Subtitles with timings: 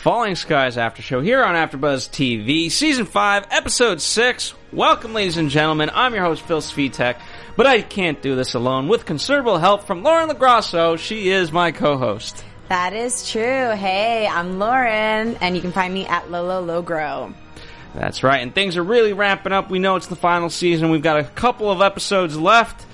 [0.00, 4.54] Falling Skies After Show here on AfterBuzz TV, Season 5, Episode 6.
[4.72, 5.90] Welcome, ladies and gentlemen.
[5.92, 7.20] I'm your host, Phil Svitek,
[7.54, 8.88] but I can't do this alone.
[8.88, 12.42] With considerable help from Lauren Lagrasso, she is my co-host.
[12.70, 13.42] That is true.
[13.42, 17.34] Hey, I'm Lauren, and you can find me at Lolo Logro.
[17.94, 19.68] That's right, and things are really ramping up.
[19.68, 20.90] We know it's the final season.
[20.90, 22.86] We've got a couple of episodes left.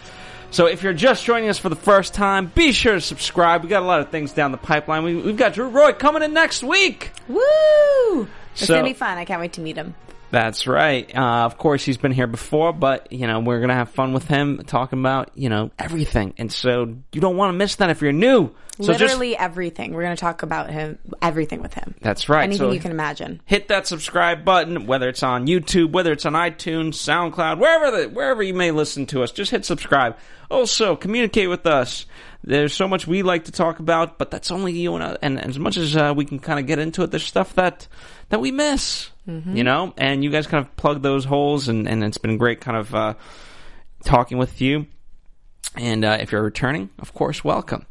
[0.50, 3.62] So if you're just joining us for the first time, be sure to subscribe.
[3.62, 5.02] We got a lot of things down the pipeline.
[5.04, 7.10] We, we've got Drew Roy coming in next week.
[7.28, 8.28] Woo!
[8.52, 9.18] It's So- gonna be fun.
[9.18, 9.94] I can't wait to meet him.
[10.30, 11.08] That's right.
[11.14, 14.26] Uh, of course, he's been here before, but you know we're gonna have fun with
[14.26, 16.34] him, talking about you know everything.
[16.38, 18.50] And so you don't want to miss that if you're new.
[18.78, 19.94] So just Literally everything.
[19.94, 21.94] We're gonna talk about him, everything with him.
[22.02, 22.44] that's right.
[22.44, 23.40] Anything so you can imagine.
[23.46, 28.08] hit that subscribe button, whether it's on YouTube, whether it's on iTunes, SoundCloud, wherever the,
[28.08, 29.32] wherever you may listen to us.
[29.32, 30.18] Just hit subscribe.
[30.50, 32.04] Also, communicate with us.
[32.44, 35.42] There's so much we like to talk about, but that's only you and I, and
[35.42, 37.88] as much as uh, we can kind of get into it, there's stuff that
[38.28, 39.92] that we miss, you know.
[39.96, 42.94] And you guys kind of plug those holes, and and it's been great, kind of
[42.94, 43.14] uh,
[44.04, 44.86] talking with you.
[45.74, 47.86] And uh, if you're returning, of course, welcome.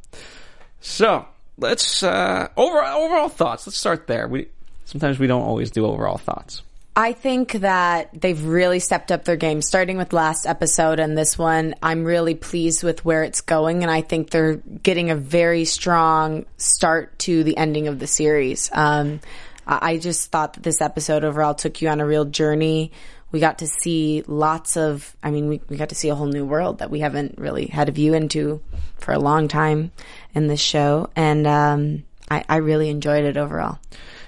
[0.81, 1.25] So
[1.57, 3.67] let's uh, overall overall thoughts.
[3.67, 4.27] Let's start there.
[4.27, 4.47] We
[4.85, 6.61] sometimes we don't always do overall thoughts.
[6.97, 11.37] I think that they've really stepped up their game, starting with last episode and this
[11.37, 11.75] one.
[11.83, 16.45] I'm really pleased with where it's going, and I think they're getting a very strong
[16.55, 18.69] start to the ending of the series.
[18.71, 19.19] Um,
[19.67, 22.91] I just thought that this episode overall took you on a real journey.
[23.31, 26.27] We got to see lots of, I mean, we, we got to see a whole
[26.27, 28.61] new world that we haven't really had a view into
[28.97, 29.91] for a long time
[30.33, 31.09] in this show.
[31.15, 33.79] And um, I, I really enjoyed it overall.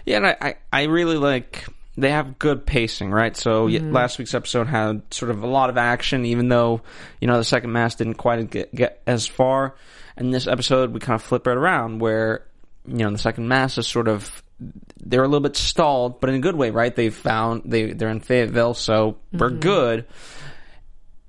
[0.05, 1.65] Yeah, and I, I, I really like
[1.97, 3.35] they have good pacing, right?
[3.35, 6.81] So y last week's episode had sort of a lot of action, even though
[7.19, 9.75] you know the second mass didn't quite get, get as far.
[10.15, 12.45] And this episode, we kind of flip it around, where
[12.85, 16.35] you know the second mass is sort of they're a little bit stalled, but in
[16.35, 16.95] a good way, right?
[16.95, 19.59] They've found they they're in Fayetteville, so we're mm-hmm.
[19.59, 20.05] good.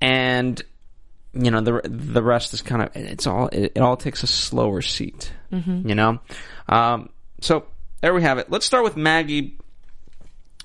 [0.01, 0.61] And
[1.33, 4.27] you know the the rest is kind of it's all it, it all takes a
[4.27, 5.87] slower seat, mm-hmm.
[5.87, 6.19] you know.
[6.67, 7.09] Um,
[7.41, 7.65] so
[8.01, 8.49] there we have it.
[8.49, 9.57] Let's start with Maggie.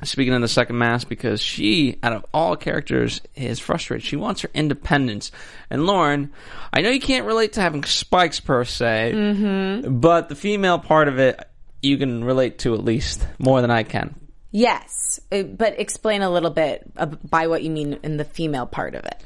[0.02, 4.04] Speaking in the second mass, because she, out of all characters, is frustrated.
[4.04, 5.30] She wants her independence.
[5.70, 6.32] And Lauren,
[6.72, 10.00] I know you can't relate to having spikes per se, mm-hmm.
[10.00, 11.48] but the female part of it,
[11.84, 14.14] you can relate to at least more than I can.
[14.50, 16.90] Yes, uh, but explain a little bit
[17.28, 19.20] by what you mean in the female part of it.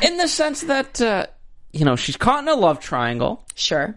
[0.02, 1.26] In the sense that, uh,
[1.72, 3.44] you know, she's caught in a love triangle.
[3.54, 3.94] Sure.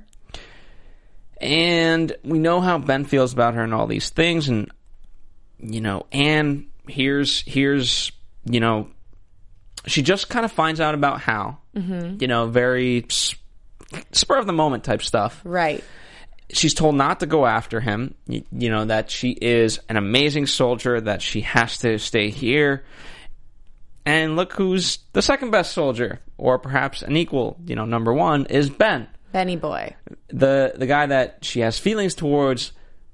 [1.39, 4.69] and we know how Ben feels about her and all these things, and
[5.59, 8.11] you know, Anne here's here's
[8.45, 8.87] you know,
[9.85, 12.17] she just kind of finds out about Hal, mm-hmm.
[12.19, 15.41] you know, very spur of the moment type stuff.
[15.43, 15.83] Right.
[16.53, 20.47] She's told not to go after him, you, you know, that she is an amazing
[20.47, 22.83] soldier, that she has to stay here.
[24.05, 28.47] And look who's the second best soldier, or perhaps an equal, you know, number one
[28.47, 29.95] is Ben Benny boy.
[30.29, 32.71] the the guy that she has feelings towards,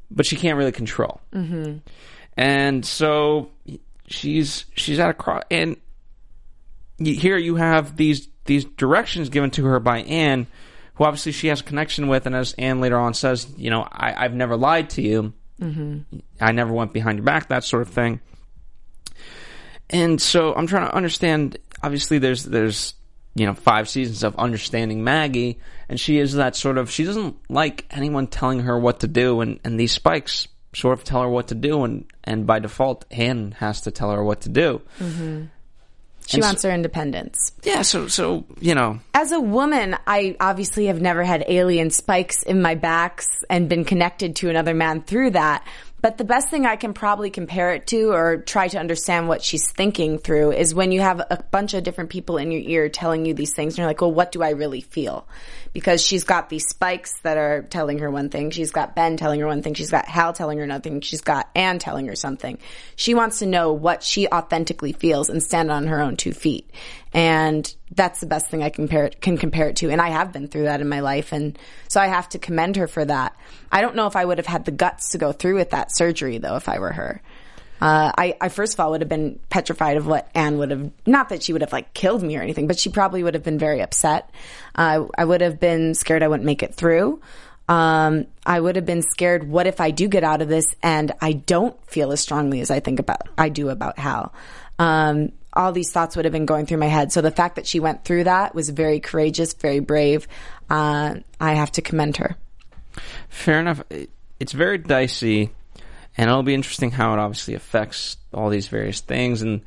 [0.10, 1.22] but she can't really control.
[1.34, 1.78] Mm-hmm.
[2.38, 3.50] And so
[4.08, 5.76] she's she's at a cross, and
[7.00, 10.48] here you have these these directions given to her by Anne,
[10.98, 13.88] who obviously she has a connection with, and as Anne later on says, you know,
[13.92, 16.20] I, I've never lied to you, mm-hmm.
[16.42, 18.20] I never went behind your back, that sort of thing.
[19.90, 21.58] And so I'm trying to understand.
[21.82, 22.96] Obviously, there's there's
[23.36, 26.90] you know five seasons of understanding Maggie, and she is that sort of.
[26.92, 31.06] She doesn't like anyone telling her what to do, and and these spikes sort of
[31.06, 34.42] tell her what to do, and and by default, Anne has to tell her what
[34.42, 34.82] to do.
[36.28, 37.54] She And wants her independence.
[37.64, 42.44] Yeah, so so you know, As a woman, I obviously have never had alien spikes
[42.44, 45.66] in my backs and been connected to another man through that.
[46.02, 49.42] But the best thing I can probably compare it to or try to understand what
[49.42, 52.88] she's thinking through is when you have a bunch of different people in your ear
[52.90, 55.28] telling you these things and you're like, well, what do I really feel?
[55.78, 58.50] Because she's got these spikes that are telling her one thing.
[58.50, 59.76] She's got Ben telling her one thing.
[59.76, 61.02] She's got Hal telling her nothing.
[61.02, 62.58] She's got Anne telling her something.
[62.96, 66.68] She wants to know what she authentically feels and stand on her own two feet.
[67.14, 69.92] And that's the best thing I compare it, can compare it to.
[69.92, 71.32] And I have been through that in my life.
[71.32, 71.60] And
[71.90, 73.38] so I have to commend her for that.
[73.72, 75.96] I don't know if I would have had the guts to go through with that
[75.96, 77.22] surgery though, if I were her.
[77.82, 80.92] Uh, I, I first of all would have been petrified of what Anne would have,
[81.06, 83.44] not that she would have like killed me or anything, but she probably would have
[83.44, 84.30] been very upset.
[84.76, 87.22] Uh, I would have been scared I wouldn't make it through.
[87.70, 89.48] Um, I would have been scared.
[89.48, 92.72] What if I do get out of this and I don't feel as strongly as
[92.72, 94.34] I think about, I do about Hal?
[94.80, 97.12] Um, all these thoughts would have been going through my head.
[97.12, 100.28] So the fact that she went through that was very courageous, very brave.
[100.70, 102.38] Uh, I have to commend her.
[103.30, 103.82] Fair enough.
[104.40, 105.52] It's very dicey
[106.18, 109.42] and it'll be interesting how it obviously affects all these various things.
[109.42, 109.62] And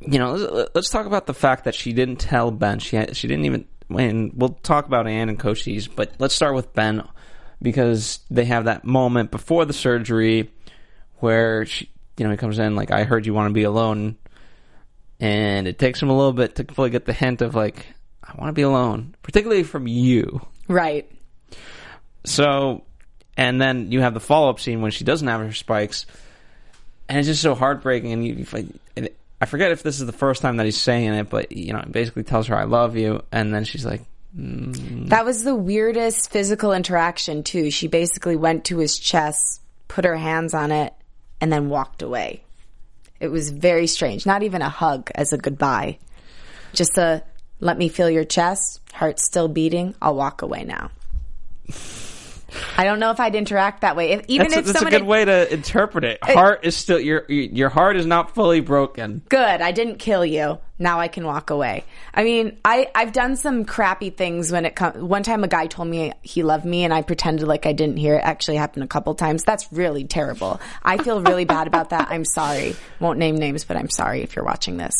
[0.00, 2.78] you know let's talk about the fact that she didn't tell Ben.
[2.78, 6.54] She had, she didn't even and we'll talk about Anne and Cochise but let's start
[6.54, 7.06] with Ben
[7.60, 10.50] because they have that moment before the surgery
[11.18, 14.16] where she you know he comes in like I heard you want to be alone.
[15.22, 17.86] And it takes him a little bit to fully get the hint of like
[18.24, 20.40] I want to be alone particularly from you.
[20.66, 21.10] Right.
[22.24, 22.84] So
[23.40, 26.04] and then you have the follow up scene when she doesn't have her spikes,
[27.08, 28.12] and it's just so heartbreaking.
[28.12, 28.46] And, you,
[28.96, 29.08] and
[29.40, 31.82] I forget if this is the first time that he's saying it, but you know,
[31.90, 34.02] basically tells her "I love you," and then she's like,
[34.36, 35.08] mm.
[35.08, 40.18] "That was the weirdest physical interaction too." She basically went to his chest, put her
[40.18, 40.92] hands on it,
[41.40, 42.42] and then walked away.
[43.20, 44.26] It was very strange.
[44.26, 45.96] Not even a hug as a goodbye,
[46.74, 47.22] just a
[47.58, 49.94] "Let me feel your chest, heart still beating.
[50.02, 50.90] I'll walk away now."
[52.76, 54.12] I don't know if I'd interact that way.
[54.12, 56.18] If, even that's if a, that's a good way to interpret it.
[56.22, 59.22] Heart is still your your heart is not fully broken.
[59.28, 59.60] Good.
[59.60, 60.58] I didn't kill you.
[60.78, 61.84] Now I can walk away.
[62.14, 65.02] I mean, I I've done some crappy things when it comes.
[65.02, 67.98] One time, a guy told me he loved me, and I pretended like I didn't
[67.98, 68.22] hear it.
[68.24, 69.44] Actually, happened a couple times.
[69.44, 70.60] That's really terrible.
[70.82, 72.08] I feel really bad about that.
[72.10, 72.76] I'm sorry.
[72.98, 74.94] Won't name names, but I'm sorry if you're watching this.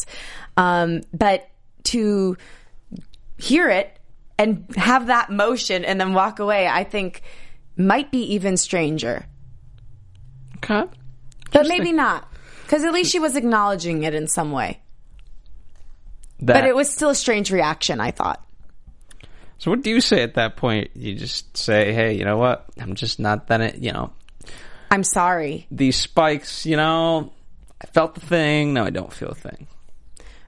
[0.56, 1.48] Um, but
[1.84, 2.36] to
[3.38, 3.96] hear it
[4.40, 7.20] and have that motion and then walk away, I think
[7.76, 9.26] might be even stranger.
[10.56, 10.84] Okay.
[11.52, 12.26] But maybe not.
[12.62, 14.80] Because at least she was acknowledging it in some way.
[16.40, 18.42] That, but it was still a strange reaction, I thought.
[19.58, 20.90] So what do you say at that point?
[20.94, 22.64] You just say, hey, you know what?
[22.78, 24.10] I'm just not that, you know.
[24.90, 25.66] I'm sorry.
[25.70, 27.30] These spikes, you know,
[27.82, 28.72] I felt the thing.
[28.72, 29.66] No, I don't feel a thing.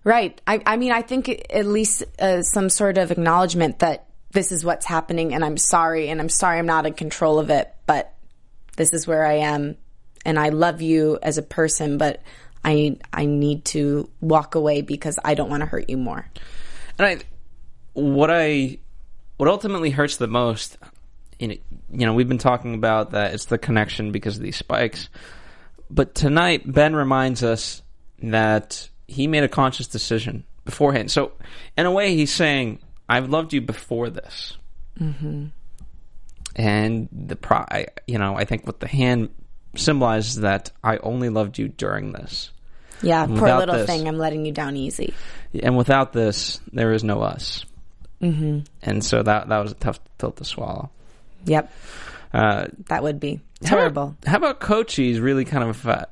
[0.05, 0.41] Right.
[0.47, 4.65] I, I mean, I think at least uh, some sort of acknowledgement that this is
[4.65, 8.15] what's happening and I'm sorry and I'm sorry I'm not in control of it, but
[8.77, 9.77] this is where I am
[10.25, 12.23] and I love you as a person, but
[12.65, 16.27] I I need to walk away because I don't want to hurt you more.
[16.99, 17.19] And I
[17.93, 18.79] what I
[19.37, 20.79] what ultimately hurts the most
[21.39, 21.55] you know,
[21.91, 25.09] you know, we've been talking about that it's the connection because of these spikes.
[25.91, 27.83] But tonight Ben reminds us
[28.23, 31.11] that he made a conscious decision beforehand.
[31.11, 31.33] So
[31.77, 34.57] in a way he's saying I've loved you before this.
[35.01, 35.47] Mm-hmm.
[36.57, 39.31] And the pro, I, you know, I think what the hand
[39.75, 42.51] symbolizes that I only loved you during this.
[43.01, 44.07] Yeah, and poor little this, thing.
[44.07, 45.15] I'm letting you down easy.
[45.63, 47.65] And without this, there is no us.
[48.21, 48.61] Mm-hmm.
[48.83, 50.91] And so that that was a tough pill to swallow.
[51.47, 51.73] Yep.
[52.33, 54.17] Uh, that would be terrible.
[54.25, 56.07] How about, how about Cochise really kind of uh,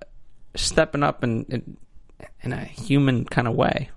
[0.57, 1.77] stepping up and, in
[2.43, 3.91] in a human kind of way?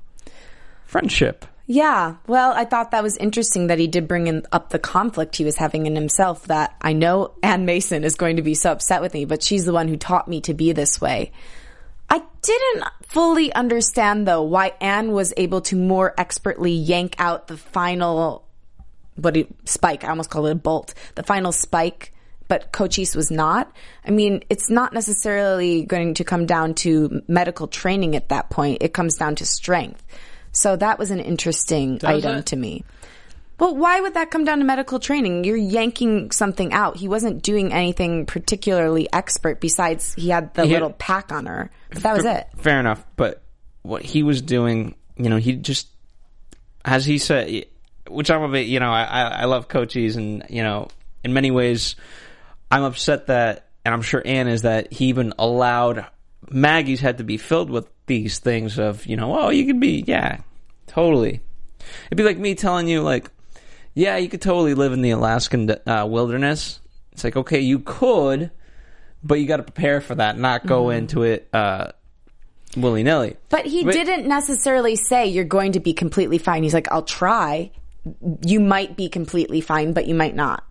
[0.85, 1.45] Friendship.
[1.65, 2.15] Yeah.
[2.27, 5.45] Well, I thought that was interesting that he did bring in, up the conflict he
[5.45, 9.01] was having in himself that I know Anne Mason is going to be so upset
[9.01, 11.31] with me, but she's the one who taught me to be this way.
[12.09, 17.57] I didn't fully understand though why Anne was able to more expertly yank out the
[17.57, 18.45] final
[19.15, 20.03] what spike.
[20.03, 20.93] I almost call it a bolt.
[21.15, 22.12] The final spike,
[22.47, 23.71] but Cochise was not.
[24.05, 28.79] I mean, it's not necessarily going to come down to medical training at that point.
[28.81, 30.03] It comes down to strength.
[30.51, 32.45] So that was an interesting Does item it?
[32.47, 32.83] to me.
[33.59, 35.43] Well, why would that come down to medical training?
[35.43, 36.97] You're yanking something out.
[36.97, 41.45] He wasn't doing anything particularly expert besides he had the he little had, pack on
[41.45, 41.71] her.
[41.91, 42.47] But that was it.
[42.57, 43.05] Fair enough.
[43.15, 43.41] But
[43.83, 45.87] what he was doing, you know, he just,
[46.83, 47.65] as he said,
[48.09, 50.89] which I'm a bit, you know, I, I love Cochise and, you know,
[51.23, 51.95] in many ways,
[52.73, 56.07] I'm upset that, and I'm sure Anne is that he even allowed
[56.49, 60.03] Maggie's had to be filled with these things of, you know, oh, you could be,
[60.07, 60.39] yeah,
[60.87, 61.41] totally.
[62.07, 63.29] It'd be like me telling you, like,
[63.93, 66.79] yeah, you could totally live in the Alaskan uh, wilderness.
[67.11, 68.49] It's like, okay, you could,
[69.23, 70.97] but you got to prepare for that, not go mm-hmm.
[70.97, 71.91] into it uh,
[72.75, 73.37] willy nilly.
[73.49, 76.63] But he but, didn't necessarily say you're going to be completely fine.
[76.63, 77.69] He's like, I'll try.
[78.43, 80.63] you might be completely fine, but you might not.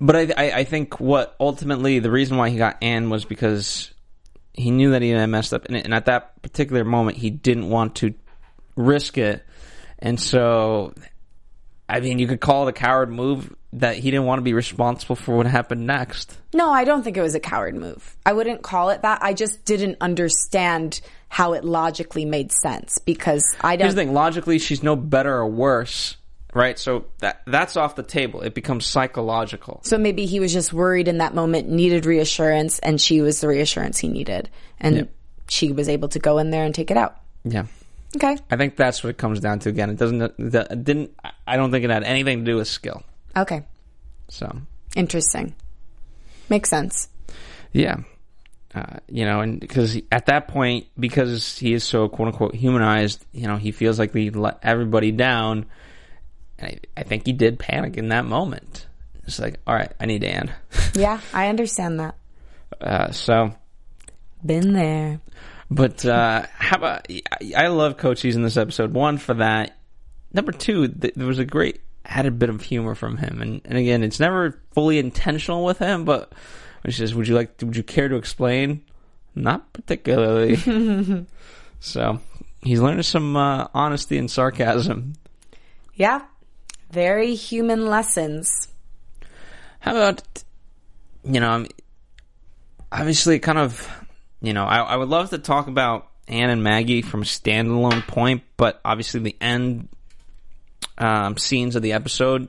[0.00, 3.92] But I, I, I think what ultimately the reason why he got Anne was because
[4.52, 7.68] he knew that he had messed up, and, and at that particular moment, he didn't
[7.68, 8.14] want to
[8.76, 9.44] risk it,
[9.98, 10.94] and so,
[11.88, 14.54] I mean, you could call it a coward move that he didn't want to be
[14.54, 16.38] responsible for what happened next.
[16.54, 18.16] No, I don't think it was a coward move.
[18.24, 19.22] I wouldn't call it that.
[19.22, 23.86] I just didn't understand how it logically made sense because I don't.
[23.86, 26.16] Here's the thing: logically, she's no better or worse,
[26.54, 26.78] right?
[26.78, 28.40] So that that's off the table.
[28.42, 29.80] It becomes psychological.
[29.84, 33.48] So maybe he was just worried in that moment, needed reassurance, and she was the
[33.48, 34.48] reassurance he needed,
[34.80, 35.02] and Yeah.
[35.48, 37.16] she was able to go in there and take it out.
[37.44, 37.66] Yeah.
[38.16, 38.38] Okay.
[38.50, 39.68] I think that's what it comes down to.
[39.68, 40.22] Again, it doesn't.
[40.22, 41.14] It didn't.
[41.46, 43.02] I don't think it had anything to do with skill.
[43.36, 43.62] Okay.
[44.28, 44.50] So
[44.96, 45.54] Interesting.
[46.48, 47.08] Makes sense.
[47.72, 47.96] yeah,
[48.74, 53.24] uh, you know, and because at that point, because he is so quote unquote humanized,
[53.32, 55.66] you know, he feels like he let everybody down.
[56.58, 58.86] And I, I think he did panic in that moment.
[59.24, 60.52] It's like, all right, I need Anne.
[60.94, 62.16] Yeah, I understand that.
[62.80, 63.54] Uh, so,
[64.44, 65.20] Been there.
[65.70, 67.06] but uh, how about?
[67.54, 68.94] I- love Cochise in this episode.
[68.94, 69.76] One for that.
[70.32, 73.76] Number two, th- there was a great added bit of humor from him, and and
[73.78, 76.04] again, it's never fully intentional with him.
[76.06, 76.32] But
[76.82, 77.54] when she says, "Would you like?
[77.62, 78.82] Would you care to explain?"
[79.34, 80.56] Not particularly.
[81.80, 82.18] so
[82.62, 85.12] he's learning some uh, honesty and sarcasm.
[85.94, 86.22] Yeah.
[86.90, 88.68] Very human lessons.
[89.80, 90.22] How about
[91.24, 91.66] you know?
[92.90, 93.88] Obviously, kind of.
[94.40, 98.06] You know, I, I would love to talk about Anne and Maggie from a standalone
[98.06, 99.88] point, but obviously the end
[100.96, 102.46] um, scenes of the episode,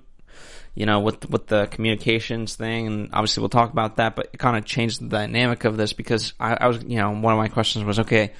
[0.75, 4.15] you know, with with the communications thing, and obviously we'll talk about that.
[4.15, 7.09] But it kind of changed the dynamic of this because I, I was, you know,
[7.09, 8.33] one of my questions was, okay,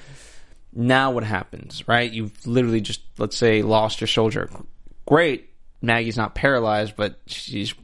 [0.72, 2.08] now what happens, right?
[2.08, 4.48] You've literally just, let's say, lost your soldier.
[5.06, 5.49] Great,
[5.82, 7.74] Maggie's not paralyzed, but she's,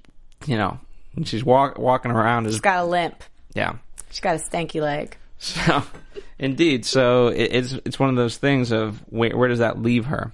[0.47, 0.79] you know,
[1.25, 3.23] she's walk, walking around as, She's got a limp.
[3.55, 3.77] yeah.
[4.11, 5.17] She's got a stanky leg.
[5.39, 5.83] So,
[6.39, 10.07] indeed, so it, it's it's one of those things of where, where does that leave
[10.07, 10.33] her,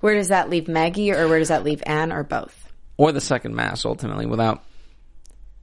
[0.00, 2.72] Where does that leave Maggie or where does that leave Anne or both?
[2.98, 4.62] or the second mass ultimately without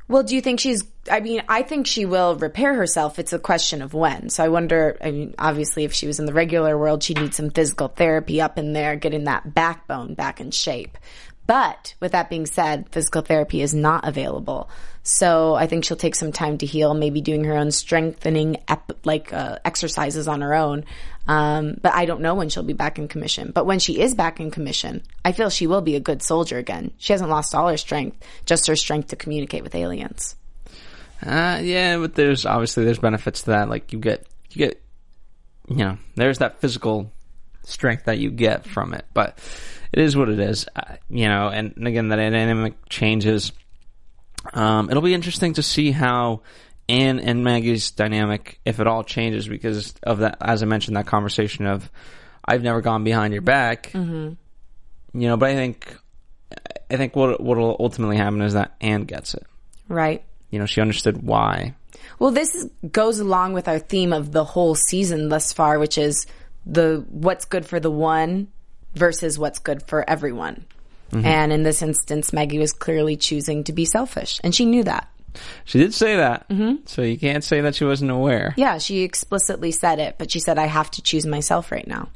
[0.07, 3.19] Well, do you think she's I mean, I think she will repair herself.
[3.19, 4.29] It's a question of when.
[4.29, 7.33] So I wonder I mean, obviously if she was in the regular world, she'd need
[7.33, 10.97] some physical therapy up in there, getting that backbone back in shape.
[11.45, 14.69] But with that being said, physical therapy is not available.
[15.03, 19.05] So I think she'll take some time to heal, maybe doing her own strengthening ep-
[19.05, 20.85] like uh, exercises on her own.
[21.27, 23.51] Um, but I don't know when she'll be back in commission.
[23.53, 26.57] But when she is back in commission, I feel she will be a good soldier
[26.57, 26.91] again.
[26.97, 30.35] She hasn't lost all her strength, just her strength to communicate with aliens.
[31.25, 33.69] Uh, yeah, but there's obviously there's benefits to that.
[33.69, 34.81] Like you get you get
[35.69, 37.11] you know there's that physical
[37.63, 39.37] strength that you get from it, but
[39.93, 40.67] it is what it is.
[40.75, 43.53] Uh, you know, and, again the dynamic changes.
[44.53, 46.41] Um, it'll be interesting to see how
[46.93, 50.37] Anne and Maggie's dynamic, if it all changes, because of that.
[50.39, 51.89] As I mentioned, that conversation of
[52.45, 53.91] I've never gone behind your back.
[53.93, 55.19] Mm-hmm.
[55.19, 55.97] You know, but I think
[56.91, 59.43] I think what what'll ultimately happen is that Anne gets it.
[59.89, 60.23] Right.
[60.51, 61.73] You know, she understood why.
[62.19, 65.97] Well, this is, goes along with our theme of the whole season thus far, which
[65.97, 66.27] is
[66.65, 68.49] the what's good for the one
[68.93, 70.65] versus what's good for everyone.
[71.15, 75.07] And in this instance, Maggie was clearly choosing to be selfish, and she knew that.
[75.65, 76.85] She did say that, mm-hmm.
[76.85, 78.53] so you can't say that she wasn't aware.
[78.57, 82.09] Yeah, she explicitly said it, but she said, "I have to choose myself right now."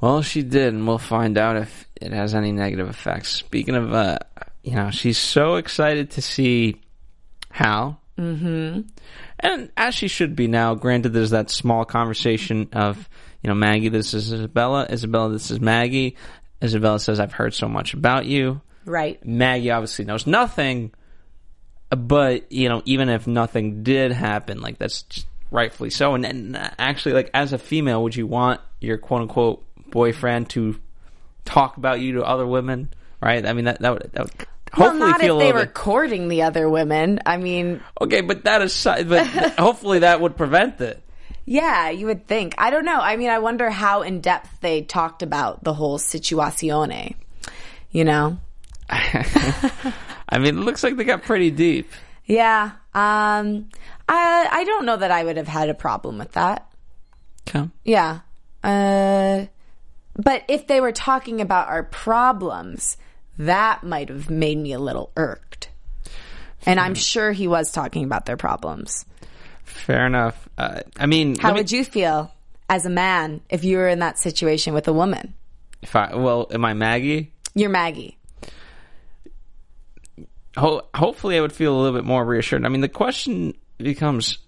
[0.00, 3.30] Well, she did, and we'll find out if it has any negative effects.
[3.30, 4.18] Speaking of, uh,
[4.62, 6.80] you know, she's so excited to see
[7.50, 8.00] Hal.
[8.16, 8.82] Mm-hmm.
[9.40, 13.08] And as she should be now, granted, there's that small conversation of,
[13.42, 14.86] you know, Maggie, this is Isabella.
[14.90, 16.16] Isabella, this is Maggie.
[16.62, 18.60] Isabella says, I've heard so much about you.
[18.88, 19.24] Right.
[19.24, 20.92] Maggie obviously knows nothing,
[21.90, 26.14] but you know, even if nothing did happen, like that's just rightfully so.
[26.14, 30.50] And, and uh, actually, like as a female, would you want your quote unquote boyfriend
[30.50, 30.80] to
[31.44, 32.92] talk about you to other women?
[33.20, 33.44] Right?
[33.44, 36.28] I mean, that that would, that would Well, not feel if they were bit courting
[36.28, 37.20] the other women.
[37.26, 39.26] I mean, okay, but that aside, but
[39.58, 41.02] hopefully that would prevent it.
[41.46, 42.54] yeah, you would think.
[42.58, 43.00] I don't know.
[43.00, 47.14] I mean, I wonder how in depth they talked about the whole situazione.
[47.90, 48.38] You know?
[48.90, 51.90] I mean, it looks like they got pretty deep.
[52.24, 52.72] Yeah.
[52.94, 53.68] Um,
[54.08, 56.70] I I don't know that I would have had a problem with that.
[57.48, 57.68] Okay.
[57.84, 58.20] Yeah.
[58.62, 59.46] Uh,
[60.16, 62.96] but if they were talking about our problems,
[63.38, 65.70] that might have made me a little irked.
[66.66, 69.06] And I'm sure he was talking about their problems.
[69.64, 70.48] Fair enough.
[70.58, 72.30] Uh, I mean, How me- would you feel
[72.68, 75.34] as a man if you were in that situation with a woman?
[75.80, 77.32] If I well, am I Maggie?
[77.54, 78.17] You're Maggie.
[80.58, 82.64] Ho- hopefully, I would feel a little bit more reassured.
[82.64, 84.38] I mean, the question becomes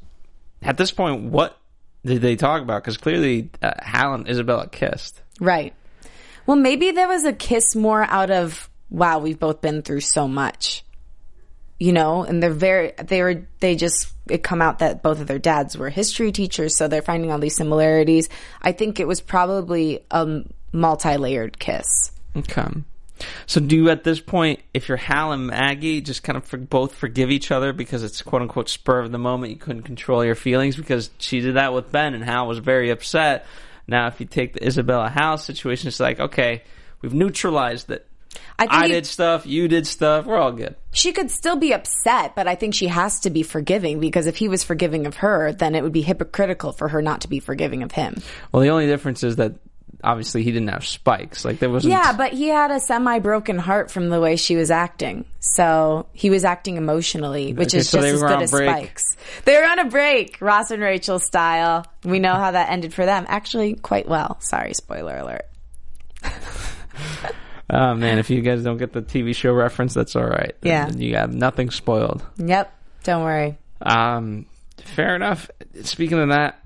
[0.62, 1.56] at this point, what
[2.04, 2.82] did they talk about?
[2.82, 5.22] Because clearly, uh, Hal and Isabella kissed.
[5.40, 5.74] Right.
[6.46, 10.26] Well, maybe there was a kiss more out of wow, we've both been through so
[10.26, 10.84] much.
[11.78, 15.26] You know, and they're very they were they just it come out that both of
[15.26, 18.28] their dads were history teachers, so they're finding all these similarities.
[18.60, 22.12] I think it was probably a multi-layered kiss.
[22.36, 22.68] Okay.
[23.46, 26.56] So, do you at this point, if you're Hal and Maggie, just kind of for,
[26.56, 29.52] both forgive each other because it's quote unquote spur of the moment?
[29.52, 32.90] You couldn't control your feelings because she did that with Ben, and Hal was very
[32.90, 33.46] upset.
[33.86, 36.62] Now, if you take the Isabella Hal situation, it's like, okay,
[37.02, 38.06] we've neutralized it.
[38.58, 40.76] I think I did stuff, you did stuff, we're all good.
[40.92, 44.36] she could still be upset, but I think she has to be forgiving because if
[44.36, 47.40] he was forgiving of her, then it would be hypocritical for her not to be
[47.40, 48.16] forgiving of him.
[48.52, 49.54] Well, the only difference is that
[50.02, 51.44] obviously he didn't have spikes.
[51.44, 51.92] Like, there wasn't.
[51.92, 55.24] Yeah, but he had a semi broken heart from the way she was acting.
[55.40, 58.68] So he was acting emotionally, which Okay, is so just as good as break.
[58.68, 59.16] Spikes.
[59.44, 61.86] They were on a break, Ross and Rachel style.
[62.04, 63.24] We know how that ended for them.
[63.28, 64.38] Actually, quite well.
[64.40, 65.46] Sorry, spoiler alert.
[67.72, 70.56] Oh, man, if you guys don't get the TV show reference, that's all right.
[70.60, 70.90] Yeah.
[70.90, 72.20] You have nothing spoiled.
[72.36, 73.58] Yep, don't worry.
[73.80, 74.46] Um,
[74.78, 75.48] fair enough.
[75.82, 76.58] Speaking of that,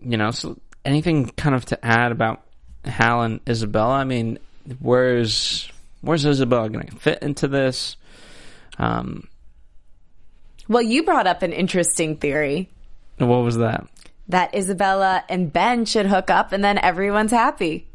[0.00, 2.42] you know, so anything kind of to add about
[2.84, 3.94] Hal and Isabella?
[3.94, 4.38] I mean,
[4.78, 5.70] where's
[6.00, 7.96] where's Isabella going to fit into this?
[8.78, 9.28] Um,
[10.68, 12.68] Well, you brought up an interesting theory
[13.18, 13.86] what was that?
[14.28, 17.86] that Isabella and Ben should hook up and then everyone's happy.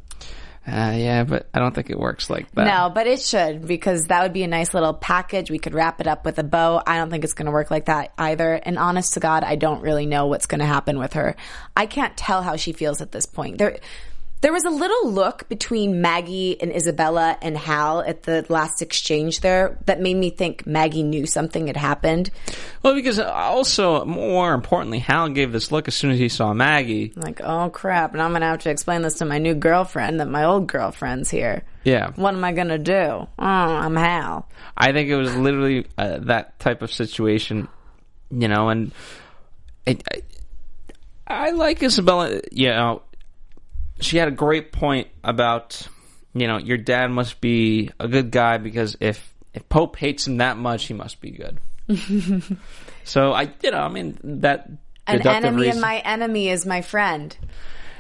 [0.68, 2.65] Uh, yeah, but I don't think it works like that.
[2.65, 5.51] No, but it should because that would be a nice little package.
[5.51, 6.82] We could wrap it up with a bow.
[6.86, 8.54] I don't think it's going to work like that either.
[8.54, 11.36] And honest to God, I don't really know what's going to happen with her.
[11.77, 13.60] I can't tell how she feels at this point.
[13.60, 13.77] There,
[14.42, 19.39] there was a little look between Maggie and Isabella and Hal at the last exchange
[19.39, 22.30] there that made me think Maggie knew something had happened.
[22.84, 27.13] Well, because also, more importantly, Hal gave this look as soon as he saw Maggie.
[27.15, 30.19] Like, oh crap, and I'm going to have to explain this to my new girlfriend
[30.19, 31.63] that my old girlfriend's here.
[31.84, 32.12] Yeah.
[32.15, 32.91] What am I going to do?
[32.93, 34.48] Oh, I'm Hal.
[34.78, 37.67] I think it was literally uh, that type of situation,
[38.30, 38.91] you know, and
[39.86, 40.21] it, I,
[41.28, 43.02] I like Isabella, you know,
[43.99, 45.88] she had a great point about,
[46.34, 50.38] you know, your dad must be a good guy because if, if Pope hates him
[50.38, 51.60] that much, he must be good.
[53.03, 54.69] so I, you know, I mean, that
[55.08, 57.36] An enemy reason- of my enemy is my friend.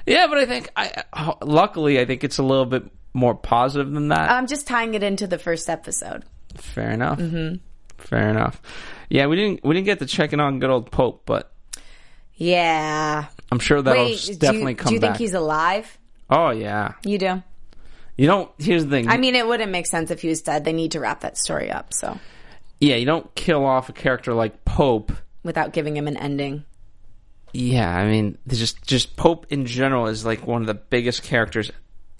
[0.05, 1.03] Yeah, but I think, I,
[1.41, 4.29] luckily, I think it's a little bit more positive than that.
[4.29, 6.25] I'm just tying it into the first episode.
[6.55, 7.17] Fair enough.
[7.17, 7.55] Mm-hmm.
[7.97, 8.61] Fair enough.
[9.09, 11.51] Yeah, we didn't we didn't get to checking on good old Pope, but
[12.37, 13.25] Yeah.
[13.51, 15.11] I'm sure that'll Wait, do you, definitely come do you back.
[15.11, 15.97] think he's alive?
[16.29, 16.93] oh yeah.
[17.03, 17.43] You do.
[18.17, 18.49] You don't.
[18.59, 19.09] Here's the thing.
[19.09, 20.63] I mean, it wouldn't make sense if he was dead.
[20.63, 21.93] They need to wrap that story up.
[21.93, 22.17] So
[22.79, 25.11] yeah, you don't kill off a character like Pope.
[25.43, 26.63] without giving him an ending.
[27.53, 31.23] Yeah, I mean, there's just just Pope in general is like one of the biggest
[31.23, 31.71] characters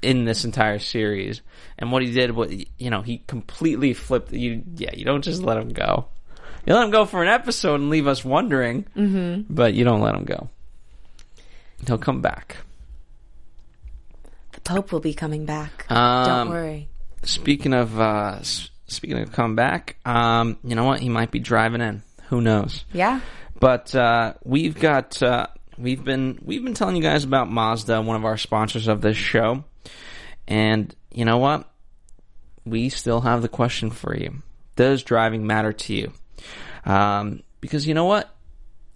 [0.02, 1.42] in this entire series,
[1.78, 4.32] and what he did, what you know, he completely flipped.
[4.32, 6.08] You yeah, you don't just let him go.
[6.66, 9.54] You let him go for an episode and leave us wondering, mm-hmm.
[9.54, 10.50] but you don't let him go.
[11.86, 12.58] He'll come back.
[14.54, 15.86] The Pope will be coming back.
[15.92, 16.88] Um, Don't worry.
[17.24, 21.00] Speaking of uh, s- speaking of come back, um, you know what?
[21.00, 22.02] He might be driving in.
[22.30, 22.86] Who knows?
[22.92, 23.22] Yeah.
[23.60, 25.48] But uh, we've got uh,
[25.78, 29.18] we've been we've been telling you guys about Mazda, one of our sponsors of this
[29.18, 29.64] show,
[30.48, 31.70] and you know what?
[32.66, 34.42] We still have the question for you:
[34.76, 36.14] Does driving matter to you?
[36.86, 38.30] Um, because you know what?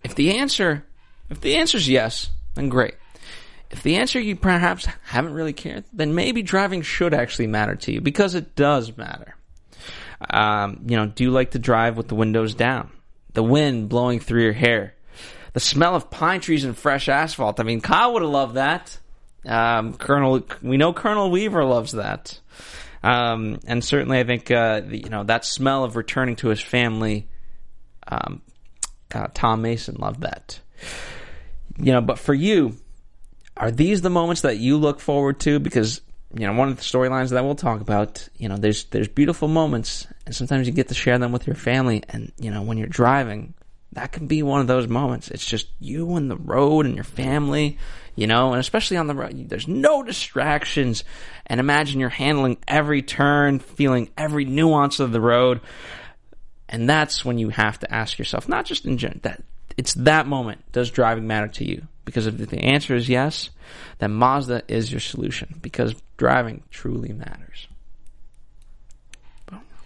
[0.04, 0.86] If the answer
[1.30, 2.95] if the answer is yes, then great.
[3.69, 7.91] If the answer you perhaps haven't really cared, then maybe driving should actually matter to
[7.91, 9.36] you because it does matter.
[10.28, 12.89] Um, you know, do you like to drive with the windows down?
[13.34, 14.95] The wind blowing through your hair?
[15.54, 17.60] The smell of pine trees and fresh asphalt?
[17.60, 18.97] I mean, Kyle would have loved that.
[19.45, 22.39] Um, Colonel, we know Colonel Weaver loves that.
[23.01, 26.62] Um, and certainly I think, uh, the, you know, that smell of returning to his
[26.62, 27.27] family,
[28.07, 28.41] um,
[29.33, 30.59] Tom Mason loved that.
[31.77, 32.77] You know, but for you,
[33.55, 35.59] are these the moments that you look forward to?
[35.59, 36.01] Because
[36.33, 39.47] you know, one of the storylines that we'll talk about, you know, there's there's beautiful
[39.47, 42.03] moments, and sometimes you get to share them with your family.
[42.09, 43.55] And you know, when you're driving,
[43.93, 45.30] that can be one of those moments.
[45.30, 47.78] It's just you and the road and your family,
[48.15, 51.04] you know, and especially on the road, there's no distractions.
[51.47, 55.62] And imagine you're handling every turn, feeling every nuance of the road,
[56.69, 59.43] and that's when you have to ask yourself, not just in general, that
[59.75, 60.71] it's that moment.
[60.71, 61.88] Does driving matter to you?
[62.06, 63.49] Because if the answer is yes,
[63.97, 65.60] then Mazda is your solution.
[65.62, 67.67] Because driving truly matters.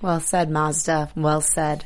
[0.02, 1.12] Well said, Mazda.
[1.16, 1.86] Well said.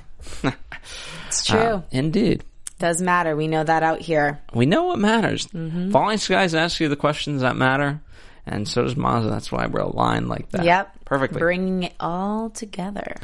[1.27, 1.57] It's true.
[1.57, 2.43] Uh, indeed.
[2.79, 3.35] Does matter.
[3.35, 4.39] We know that out here.
[4.53, 5.47] We know what matters.
[5.47, 5.91] Mm-hmm.
[5.91, 8.01] Falling Skies asks you the questions that matter,
[8.45, 9.29] and so does Mazda.
[9.29, 10.63] That's why we're aligned like that.
[10.63, 11.05] Yep.
[11.05, 11.39] Perfectly.
[11.39, 13.15] Bringing it all together.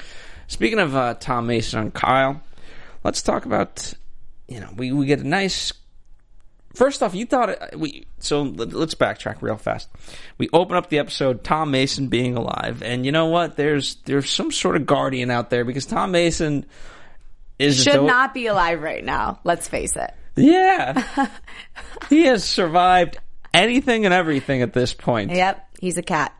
[0.47, 2.41] Speaking of uh, Tom Mason and Kyle,
[3.03, 3.93] let's talk about,
[4.47, 5.71] you know, we, we get a nice.
[6.73, 8.07] First off, you thought it, we.
[8.17, 9.87] So let- let's backtrack real fast.
[10.39, 13.55] We open up the episode Tom Mason being alive, and you know what?
[13.55, 16.65] There's there's some sort of guardian out there because Tom Mason
[17.59, 19.39] is Should the- not be alive right now.
[19.43, 20.13] Let's face it.
[20.35, 21.27] Yeah,
[22.09, 23.17] he has survived
[23.53, 25.31] anything and everything at this point.
[25.31, 25.63] Yep.
[25.79, 26.33] He's a cat.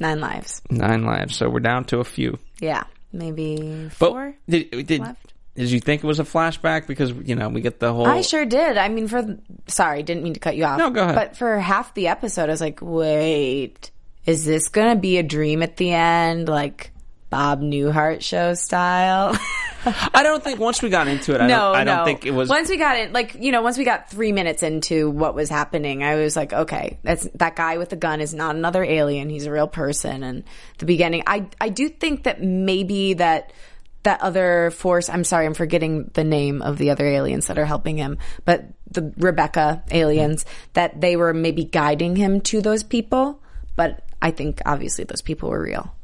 [0.00, 0.60] Nine lives.
[0.70, 2.38] Nine lives, so we're down to a few.
[2.60, 2.84] Yeah.
[3.12, 4.34] Maybe But four.
[4.48, 5.32] did did, left.
[5.54, 6.88] did you think it was a flashback?
[6.88, 8.06] Because you know we get the whole.
[8.06, 8.76] I sure did.
[8.76, 9.38] I mean, for
[9.68, 10.78] sorry, didn't mean to cut you off.
[10.78, 11.14] No, go ahead.
[11.14, 13.92] But for half the episode, I was like, wait,
[14.26, 16.90] is this gonna be a dream at the end, like
[17.30, 19.38] Bob Newhart show style?
[19.86, 21.96] I don't think once we got into it, I no, don't, I no.
[21.96, 22.48] don't think it was.
[22.48, 25.48] Once we got it, like you know, once we got three minutes into what was
[25.48, 29.28] happening, I was like, okay, that's that guy with the gun is not another alien;
[29.28, 30.22] he's a real person.
[30.22, 30.44] And
[30.78, 33.52] the beginning, I I do think that maybe that
[34.04, 35.08] that other force.
[35.08, 38.64] I'm sorry, I'm forgetting the name of the other aliens that are helping him, but
[38.90, 43.42] the Rebecca aliens that they were maybe guiding him to those people.
[43.76, 45.94] But I think obviously those people were real.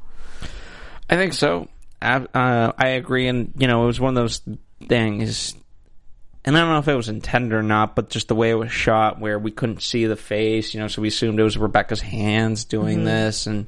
[1.09, 1.69] I think so.
[2.03, 4.41] I, uh, I agree, and you know, it was one of those
[4.89, 5.55] things.
[6.45, 8.55] And I don't know if it was intended or not, but just the way it
[8.55, 11.59] was shot, where we couldn't see the face, you know, so we assumed it was
[11.59, 13.67] Rebecca's hands doing this, and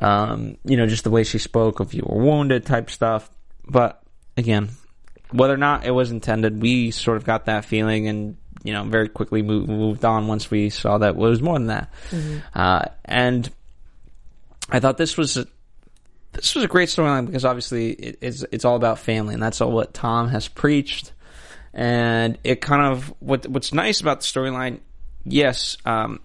[0.00, 3.30] um, you know, just the way she spoke of "you were wounded" type stuff.
[3.66, 4.02] But
[4.36, 4.68] again,
[5.32, 8.84] whether or not it was intended, we sort of got that feeling, and you know,
[8.84, 11.90] very quickly moved, moved on once we saw that it was more than that.
[12.54, 13.48] Uh, and
[14.68, 15.38] I thought this was
[16.32, 19.60] this was a great storyline because obviously it, it's it's all about family, and that's
[19.60, 21.12] all what Tom has preached.
[21.72, 24.80] And it kind of what what's nice about the storyline,
[25.24, 26.20] yes, um,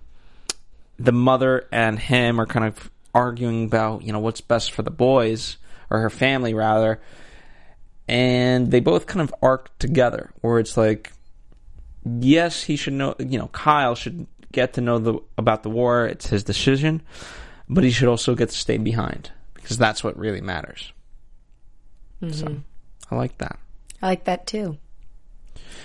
[0.98, 4.92] the mother and him are kind of arguing about you know what's best for the
[4.92, 5.58] boys
[5.90, 7.02] or her family rather,
[8.08, 11.14] and they both kind of arc together where it's like,
[12.20, 16.06] yes, he should know, you know, Kyle should get to know the about the war.
[16.06, 17.02] It's his decision,
[17.70, 19.32] but he should also get to stay behind
[19.64, 20.92] because that's what really matters.
[22.32, 22.58] So
[23.12, 23.60] I like that.
[24.02, 24.78] I like that too.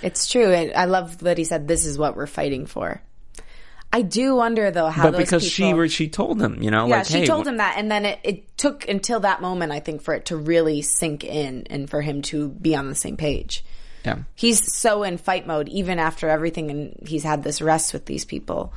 [0.03, 0.53] It's true.
[0.53, 3.01] and I love that he said, "This is what we're fighting for."
[3.93, 6.87] I do wonder though how But those because people, she she told him, you know,
[6.87, 9.41] yeah, like she hey, told wh- him that, and then it, it took until that
[9.41, 12.89] moment, I think, for it to really sink in and for him to be on
[12.89, 13.65] the same page.
[14.05, 18.05] yeah, He's so in fight mode, even after everything, and he's had this rest with
[18.05, 18.73] these people.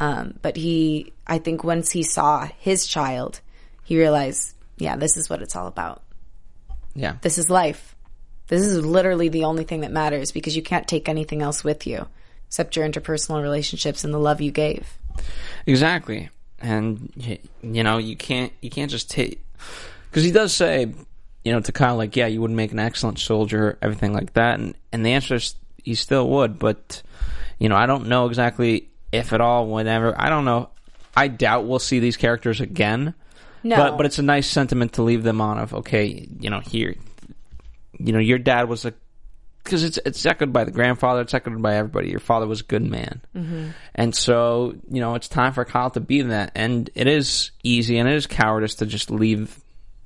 [0.00, 3.40] Um, but he, I think, once he saw his child,
[3.86, 6.02] he realized, yeah, this is what it's all about.
[6.94, 7.94] yeah, This is life.
[8.48, 11.86] This is literally the only thing that matters because you can't take anything else with
[11.86, 12.06] you
[12.48, 14.98] except your interpersonal relationships and the love you gave.
[15.66, 16.28] exactly.
[16.60, 17.12] And
[17.62, 19.44] you know, you can't you can't just take
[20.10, 20.92] because he does say,
[21.44, 24.58] you know, to Kyle like, yeah, you would make an excellent soldier, everything like that,
[24.58, 27.02] and and the answer is he still would, but
[27.58, 30.18] you know, I don't know exactly if at all, whenever.
[30.20, 30.70] I don't know.
[31.16, 33.14] I doubt we'll see these characters again.
[33.66, 36.60] No, But but it's a nice sentiment to leave them on of okay, you know,
[36.60, 36.94] here,
[37.98, 38.94] you know, your dad was a
[39.66, 42.08] because it's it's echoed by the grandfather, it's echoed by everybody.
[42.08, 43.70] Your father was a good man, mm-hmm.
[43.94, 46.52] and so you know it's time for Kyle to be that.
[46.54, 49.58] And it is easy and it is cowardice to just leave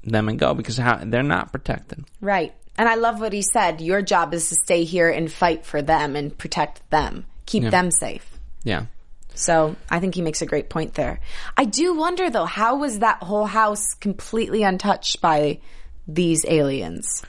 [0.03, 2.05] them and go because how, they're not protected.
[2.21, 2.55] right.
[2.79, 3.83] And I love what he said.
[3.83, 7.91] Your job is to stay here and fight for them and protect them, keep them
[7.91, 8.27] safe.
[8.65, 8.87] Yeah,
[9.35, 11.21] So I think he makes a great point there.
[11.57, 15.61] I do wonder though, how was that whole house completely untouched by
[16.07, 17.23] these aliens?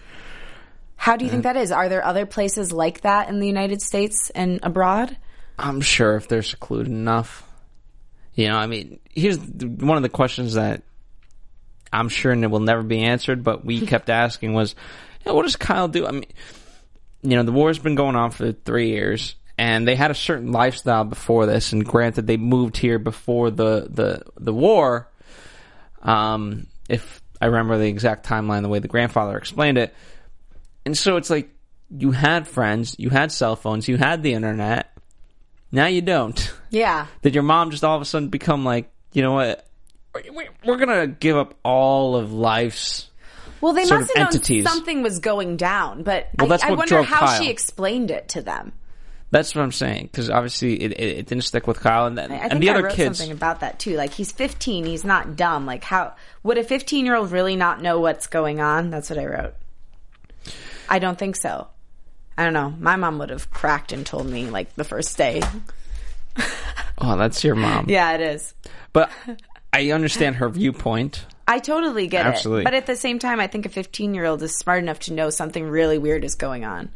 [0.95, 1.71] How do you think uh, that is?
[1.71, 5.17] Are there other places like that in the United States and abroad?
[5.57, 7.47] I'm sure if they're secluded enough.
[8.35, 10.83] You know, I mean, here's one of the questions that
[11.91, 14.75] I'm sure and it will never be answered, but we kept asking was,
[15.25, 16.05] you know, what does Kyle do?
[16.05, 16.25] I mean,
[17.23, 20.51] you know, the war's been going on for three years, and they had a certain
[20.51, 21.71] lifestyle before this.
[21.71, 25.07] And granted, they moved here before the the the war.
[26.01, 29.93] Um, if I remember the exact timeline, the way the grandfather explained it,
[30.85, 31.49] and so it's like
[31.95, 34.97] you had friends, you had cell phones, you had the internet.
[35.71, 36.53] Now you don't.
[36.73, 37.07] Yeah.
[37.21, 39.67] Did your mom just all of a sudden become like, you know what?
[40.33, 43.09] We- We're gonna give up all of life's.
[43.59, 47.25] Well, they must have known something was going down, but Well, I, I wonder how
[47.27, 47.41] Kyle.
[47.41, 48.71] she explained it to them.
[49.31, 52.31] That's what I'm saying because obviously it, it, it didn't stick with Kyle and, then
[52.31, 53.17] I and the I other kids.
[53.17, 53.95] something about that too.
[53.95, 55.65] Like he's 15, he's not dumb.
[55.65, 58.89] Like how would a 15 year old really not know what's going on?
[58.89, 59.53] That's what I wrote.
[60.89, 61.67] I don't think so.
[62.37, 62.73] I don't know.
[62.77, 65.41] My mom would have cracked and told me like the first day.
[67.03, 67.87] Oh, that's your mom.
[67.89, 68.53] Yeah, it is.
[68.93, 69.09] But
[69.73, 71.25] I understand her viewpoint.
[71.47, 72.61] I totally get Absolutely.
[72.61, 72.65] it.
[72.65, 75.13] But at the same time, I think a 15 year old is smart enough to
[75.13, 76.91] know something really weird is going on.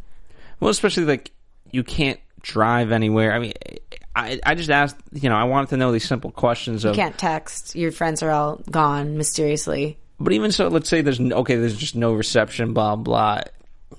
[0.60, 1.32] Well, especially like
[1.72, 3.34] you can't drive anywhere.
[3.34, 3.54] I mean,
[4.16, 4.98] I I just asked.
[5.12, 6.96] You know, I wanted to know these simple questions of.
[6.96, 7.76] You can't text.
[7.76, 9.98] Your friends are all gone mysteriously.
[10.20, 12.74] But even so, let's say there's no, okay, there's just no reception.
[12.74, 13.42] Blah blah.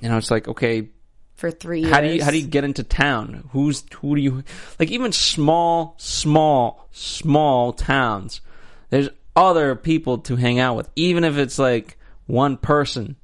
[0.01, 0.89] You know, it's like okay,
[1.35, 1.93] For three years.
[1.93, 3.49] how do you how do you get into town?
[3.53, 4.45] Who's who do you
[4.79, 4.91] like?
[4.91, 8.41] Even small, small, small towns.
[8.91, 13.17] There's other people to hang out with, even if it's like one person.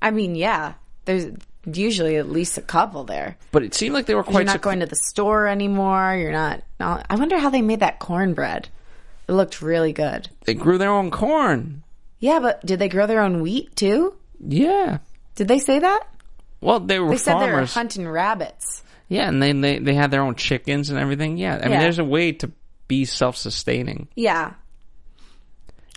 [0.00, 0.74] I mean, yeah.
[1.06, 1.26] There's
[1.66, 3.36] usually at least a couple there.
[3.52, 4.34] But it seemed like they were quite.
[4.40, 6.14] You're not sec- going to the store anymore.
[6.16, 7.06] You're not, not.
[7.10, 8.68] I wonder how they made that cornbread.
[9.28, 10.28] It looked really good.
[10.44, 11.82] they grew their own corn.
[12.18, 14.14] Yeah, but did they grow their own wheat too?
[14.40, 14.98] Yeah.
[15.34, 16.04] Did they say that?
[16.60, 17.74] Well, they were They said they were farmers.
[17.74, 18.82] hunting rabbits.
[19.08, 21.36] Yeah, and they, they they had their own chickens and everything.
[21.36, 22.50] Yeah, I mean, there's a way to
[22.88, 24.08] be self-sustaining.
[24.14, 24.54] Yeah.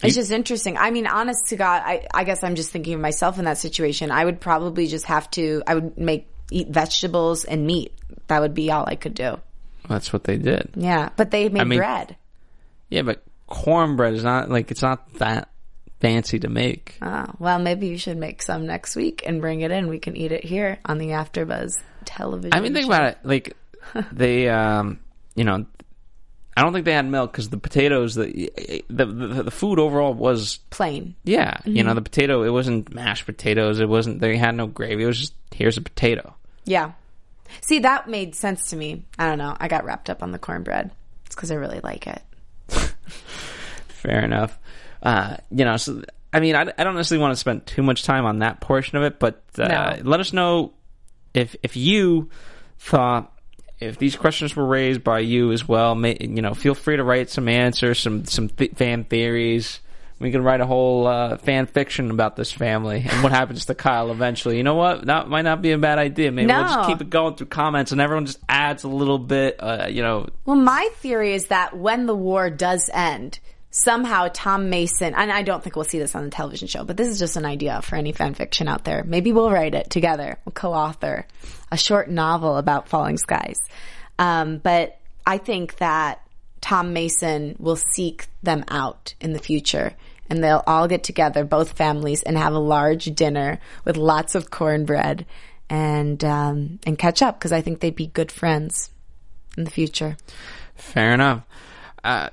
[0.04, 0.78] It's just interesting.
[0.78, 3.58] I mean, honest to God, I, I guess I'm just thinking of myself in that
[3.58, 4.12] situation.
[4.12, 7.94] I would probably just have to, I would make, eat vegetables and meat.
[8.28, 9.40] That would be all I could do.
[9.90, 10.70] That's what they did.
[10.76, 11.10] Yeah.
[11.16, 12.16] But they made mean- bread.
[12.90, 15.50] Yeah, but cornbread is not like it's not that
[16.00, 16.98] fancy to make.
[17.02, 19.88] Oh, well, maybe you should make some next week and bring it in.
[19.88, 21.74] We can eat it here on the AfterBuzz
[22.06, 22.54] television.
[22.54, 22.94] I mean, think show.
[22.94, 23.18] about it.
[23.24, 23.58] Like
[24.12, 25.00] they, um,
[25.36, 25.66] you know,
[26.58, 28.52] I don't think they had milk because the potatoes, the,
[28.90, 31.14] the the the food overall was Plain.
[31.24, 31.60] yeah.
[31.66, 31.88] You Mm-hmm.
[31.88, 32.42] know, the potato.
[32.44, 33.80] It wasn't mashed potatoes.
[33.80, 34.20] It wasn't.
[34.22, 35.04] They had no gravy.
[35.04, 36.34] It was just here's a potato.
[36.66, 36.94] Yeah.
[37.62, 39.06] See, that made sense to me.
[39.20, 39.56] I don't know.
[39.60, 40.90] I got wrapped up on the cornbread.
[41.28, 42.22] It's because I really like it.
[43.88, 44.58] Fair enough.
[45.02, 46.02] Uh, you know, so
[46.34, 48.98] I mean, I, I don't necessarily want to spend too much time on that portion
[48.98, 49.98] of it, but uh, No.
[50.04, 50.74] let us know
[51.34, 52.30] if if you
[52.80, 53.32] thought
[53.80, 55.96] if these questions were raised by you as well.
[55.96, 59.80] May, you know, feel free to write some answers, some some th- fan theories.
[60.20, 63.76] We can write a whole uh, fan fiction about this family and what happens to
[63.76, 64.58] Kyle eventually.
[64.58, 65.06] You know what?
[65.06, 66.32] That might not be a bad idea.
[66.32, 69.58] Maybe we'll just keep it going through comments, and everyone just adds a little bit.
[69.60, 73.38] Uh, you know, Well, my theory is that when the war does end,
[73.70, 76.98] somehow Tom Mason, and I don't think we'll see this on the television show, but
[76.98, 79.04] this is just an idea for any fan fiction out there.
[79.04, 80.38] Maybe we'll write it together.
[80.46, 81.26] We'll co-author
[81.72, 83.58] a short novel about falling skies.
[84.18, 86.22] Um, but I think that
[86.62, 89.94] Tom Mason will seek them out in the future.
[90.30, 94.52] And they'll all get together, both families, and have a large dinner with lots of
[94.52, 95.26] cornbread
[95.70, 98.92] and um, and catch up because I think they'd be good friends
[99.58, 100.18] in the future.
[100.76, 101.44] Fair enough.
[102.04, 102.30] Uh,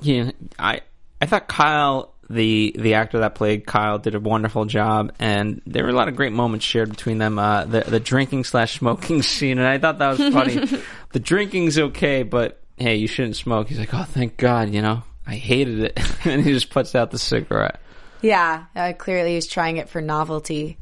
[0.00, 0.80] yeah, I
[1.20, 5.84] I thought Kyle, the the actor that played Kyle, did a wonderful job, and there
[5.84, 7.38] were a lot of great moments shared between them.
[7.38, 10.80] Uh, the the drinking slash smoking scene, and I thought that was funny.
[11.12, 13.68] the drinking's okay, but hey, you shouldn't smoke.
[13.68, 17.10] He's like, oh, thank God, you know, I hated it, and he just puts out
[17.10, 17.80] the cigarette.
[18.20, 20.78] Yeah, uh, clearly he was trying it for novelty.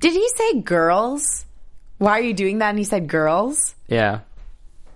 [0.00, 1.44] Did he say girls?
[1.98, 2.70] Why are you doing that?
[2.70, 3.74] And he said girls.
[3.88, 4.20] Yeah.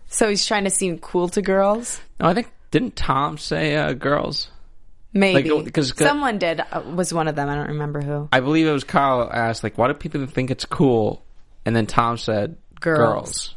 [0.09, 2.01] So he's trying to seem cool to girls.
[2.21, 4.49] No, I think didn't Tom say uh, girls?
[5.13, 6.61] Maybe Like, 'cause- 'cause- someone did.
[6.61, 7.49] Uh, was one of them.
[7.49, 8.29] I don't remember who.
[8.33, 11.23] I believe it was Kyle asked, like, why do people think it's cool?
[11.65, 12.99] And then Tom said, Girls.
[12.99, 13.55] girls.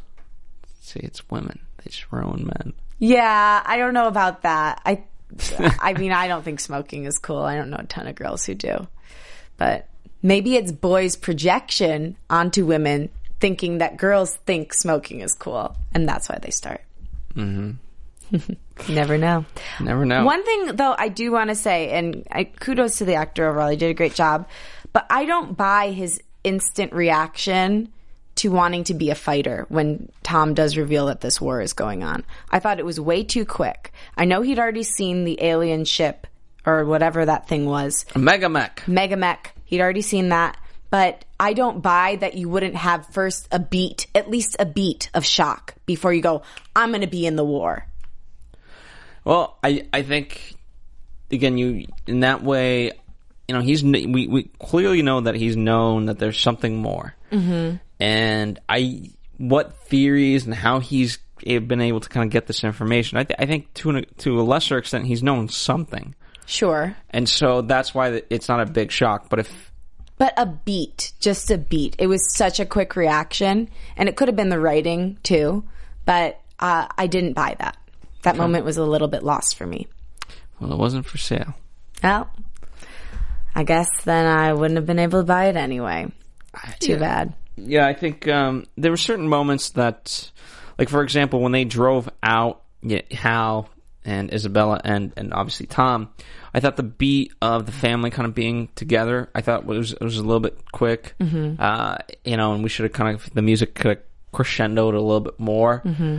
[0.82, 1.58] See, it's women.
[1.78, 2.72] They just ruin men.
[2.98, 4.80] Yeah, I don't know about that.
[4.84, 5.02] I,
[5.80, 7.38] I mean, I don't think smoking is cool.
[7.40, 8.86] I don't know a ton of girls who do,
[9.56, 9.88] but
[10.22, 13.08] maybe it's boys' projection onto women
[13.40, 16.82] thinking that girls think smoking is cool, and that's why they start.
[17.34, 17.72] Mm-hmm.
[18.88, 19.44] Never know.
[19.80, 20.24] Never know.
[20.24, 23.68] One thing, though, I do want to say, and I, kudos to the actor overall,
[23.68, 24.48] he did a great job,
[24.92, 27.92] but I don't buy his instant reaction
[28.36, 32.04] to wanting to be a fighter when Tom does reveal that this war is going
[32.04, 32.24] on.
[32.50, 33.92] I thought it was way too quick.
[34.16, 36.26] I know he'd already seen the alien ship
[36.66, 38.82] or whatever that thing was, Mega Mech.
[38.86, 39.52] Megamech.
[39.64, 40.56] He'd already seen that.
[40.90, 45.10] But I don't buy that you wouldn't have first a beat, at least a beat
[45.14, 46.42] of shock before you go,
[46.74, 47.86] I'm going to be in the war.
[49.26, 50.54] Well, I I think
[51.32, 52.92] again you in that way,
[53.48, 57.12] you know, he's we we clearly know that he's known that there's something more.
[57.32, 57.76] Mm-hmm.
[57.98, 63.18] And I what theories and how he's been able to kind of get this information.
[63.18, 66.14] I, th- I think to an, to a lesser extent he's known something.
[66.46, 66.96] Sure.
[67.10, 69.28] And so that's why it's not a big shock.
[69.28, 69.72] But if
[70.18, 71.96] but a beat, just a beat.
[71.98, 75.64] It was such a quick reaction, and it could have been the writing too,
[76.04, 77.76] but uh, I didn't buy that.
[78.26, 79.86] That moment was a little bit lost for me.
[80.58, 81.54] Well, it wasn't for sale.
[82.02, 82.28] Well,
[83.54, 86.10] I guess then I wouldn't have been able to buy it anyway.
[86.80, 86.98] Too Yeah.
[86.98, 87.34] bad.
[87.56, 90.30] Yeah, I think um, there were certain moments that,
[90.76, 93.70] like for example, when they drove out, yeah, Hal
[94.04, 96.10] and Isabella and and obviously Tom,
[96.52, 100.02] I thought the beat of the family kind of being together, I thought was it
[100.02, 101.14] was a little bit quick.
[101.20, 101.60] Mm-hmm.
[101.62, 104.02] Uh, you know, and we should have kind of the music could have
[104.34, 105.80] crescendoed a little bit more.
[105.84, 106.18] Mm-hmm.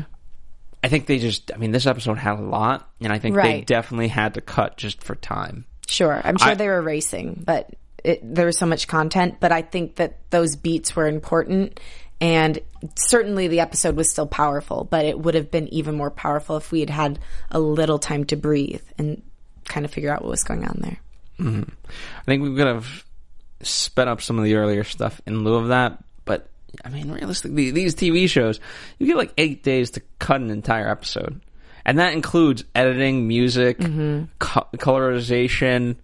[0.84, 3.62] I think they just, I mean, this episode had a lot, and I think they
[3.62, 5.66] definitely had to cut just for time.
[5.88, 7.70] Sure, I'm sure I- they were racing, but
[8.04, 9.40] it, there was so much content.
[9.40, 11.80] But I think that those beats were important,
[12.22, 12.60] and
[12.96, 14.84] certainly the episode was still powerful.
[14.84, 17.20] But it would have been even more powerful if we had had
[17.52, 19.22] a little time to breathe and
[19.66, 21.00] kind of figure out what was going on there.
[21.40, 21.70] Mm-hmm.
[21.90, 23.06] I think we could have
[23.62, 26.04] sped up some of the earlier stuff in lieu of that.
[26.86, 28.60] I mean, realistically, these TV shows,
[29.00, 31.42] you get like eight days to cut an entire episode,
[31.86, 33.78] and that includes editing, music,
[34.40, 35.96] co- colorization,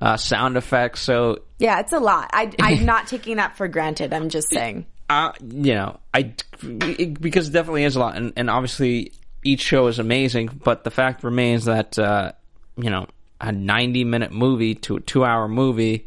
[0.00, 1.00] uh, sound effects.
[1.00, 2.30] So, Yeah, it's a lot.
[2.32, 4.12] I, I'm not taking that for granted.
[4.12, 4.86] I'm just saying.
[5.10, 6.32] uh, you know, I
[6.62, 10.48] it- because it definitely is a lot, and, and obviously each show is amazing.
[10.64, 12.32] But the fact remains that uh,
[12.76, 13.06] you know
[13.40, 16.06] a 90 minute movie to a two hour movie,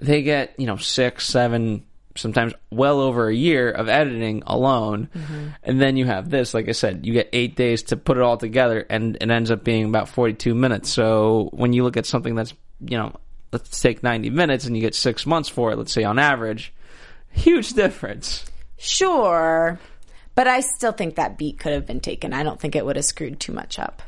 [0.00, 1.84] they get you know six, seven,
[2.16, 5.48] sometimes well over a year of editing alone, mm-hmm.
[5.62, 6.54] and then you have this.
[6.54, 9.50] Like I said, you get eight days to put it all together, and it ends
[9.50, 10.90] up being about 42 minutes.
[10.90, 13.14] So when you look at something that's you know
[13.54, 16.72] let's take 90 minutes and you get six months for it, let's say on average,
[17.30, 18.44] huge difference.
[18.76, 19.78] Sure.
[20.34, 22.32] But I still think that beat could have been taken.
[22.32, 24.02] I don't think it would have screwed too much up.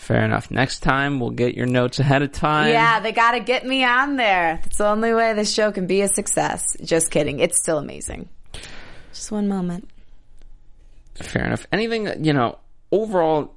[0.00, 0.50] Fair enough.
[0.50, 2.70] Next time we'll get your notes ahead of time.
[2.70, 4.58] Yeah, they got to get me on there.
[4.62, 6.74] That's the only way this show can be a success.
[6.82, 7.38] Just kidding.
[7.38, 8.30] It's still amazing.
[9.12, 9.90] Just one moment.
[11.16, 11.66] Fair enough.
[11.70, 12.58] Anything you know,
[12.90, 13.52] overall,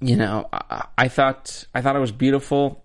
[0.00, 2.84] you know, I, I thought I thought it was beautiful.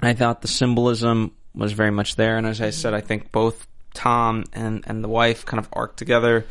[0.00, 3.66] I thought the symbolism was very much there, and as I said, I think both
[3.92, 6.46] Tom and and the wife kind of arc together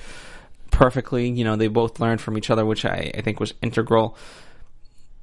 [0.72, 1.30] perfectly.
[1.30, 4.18] You know, they both learned from each other, which I, I think was integral.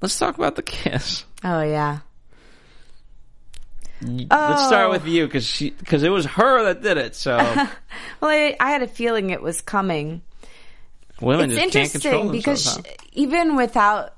[0.01, 1.25] Let's talk about the kiss.
[1.45, 1.99] Oh, yeah.
[4.03, 4.91] Let's start Oh.
[4.93, 7.15] with you because she because it was her that did it.
[7.15, 7.37] So
[8.21, 10.23] Well, I, I had a feeling it was coming.
[11.21, 12.81] women it's just can't control interesting because
[13.13, 14.15] she, even without.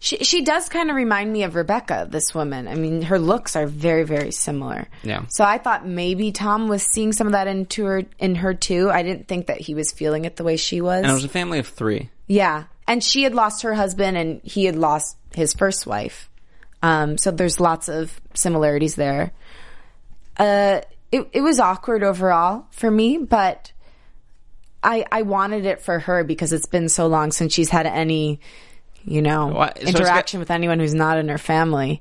[0.00, 2.66] She, she does kind of remind me of Rebecca, this woman.
[2.66, 4.88] I mean, her looks are very, very similar.
[5.04, 5.26] Yeah.
[5.28, 8.90] So I thought maybe Tom was seeing some of that into her, in her too.
[8.90, 11.02] I didn't think that he was feeling it the way she was.
[11.02, 12.10] and it was a family of three.
[12.26, 12.64] Yeah.
[12.86, 16.28] And she had lost her husband and he had lost his first wife.
[16.82, 19.32] Um, so there's lots of similarities there.
[20.36, 20.80] Uh,
[21.12, 23.72] it, it was awkward overall for me, but
[24.82, 28.40] I, I wanted it for her because it's been so long since she's had any,
[29.04, 32.00] you know, so interaction with anyone who's not in her family.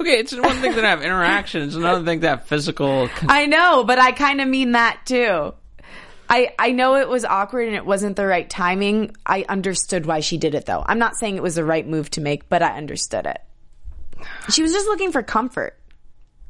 [0.00, 1.62] Okay, it's one thing to have interaction.
[1.62, 3.08] It's another thing to have physical.
[3.08, 5.54] con- I know, but I kind of mean that too.
[6.30, 9.16] I, I know it was awkward and it wasn't the right timing.
[9.26, 10.84] I understood why she did it though.
[10.86, 13.40] I'm not saying it was the right move to make, but I understood it.
[14.50, 15.76] She was just looking for comfort.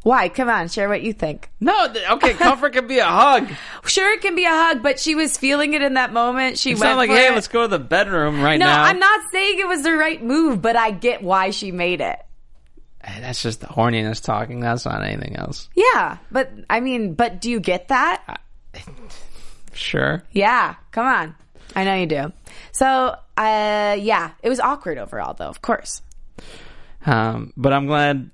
[0.02, 0.28] Why?
[0.30, 1.50] Come on, share what you think.
[1.60, 3.48] No, th- okay, comfort can be a hug.
[3.86, 6.58] Sure, it can be a hug, but she was feeling it in that moment.
[6.58, 7.34] She It's went not like, hey, it.
[7.34, 8.76] let's go to the bedroom right No, now.
[8.76, 12.00] No, I'm not saying it was the right move, but I get why she made
[12.00, 12.18] it.
[13.02, 14.60] Hey, That's just the horniness talking.
[14.60, 15.68] That's not anything else.
[15.74, 18.40] Yeah, but I mean, but do you get that?
[19.80, 20.22] Sure.
[20.32, 21.34] Yeah, come on.
[21.74, 22.32] I know you do.
[22.72, 22.86] So,
[23.36, 25.48] uh, yeah, it was awkward overall, though.
[25.48, 26.02] Of course.
[27.06, 28.30] Um, but I'm glad.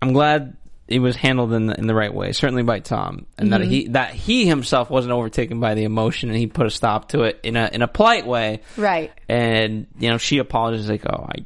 [0.00, 0.56] I'm glad
[0.88, 2.32] it was handled in the, in the right way.
[2.32, 6.38] Certainly by Tom, and that he that he himself wasn't overtaken by the emotion, and
[6.38, 8.60] he put a stop to it in a in a polite way.
[8.76, 9.12] Right.
[9.28, 11.44] And you know, she apologizes like, "Oh, I,"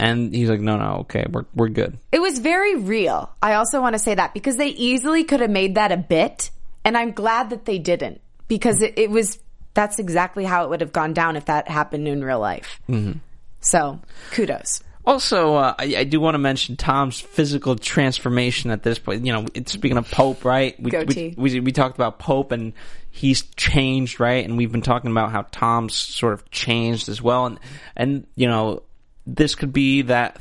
[0.00, 3.30] and he's like, "No, no, okay, we're we're good." It was very real.
[3.42, 6.50] I also want to say that because they easily could have made that a bit,
[6.86, 9.40] and I'm glad that they didn't because it, it was
[9.74, 12.80] that's exactly how it would have gone down if that happened in real life.
[12.88, 13.18] Mm-hmm.
[13.60, 14.82] So, kudos.
[15.04, 19.26] Also, uh, I, I do want to mention Tom's physical transformation at this point.
[19.26, 20.80] You know, it's, speaking of Pope, right?
[20.80, 22.72] We, we, we we talked about Pope and
[23.10, 24.44] he's changed, right?
[24.44, 27.46] And we've been talking about how Tom's sort of changed as well.
[27.46, 27.60] And
[27.96, 28.84] and you know,
[29.26, 30.40] this could be that.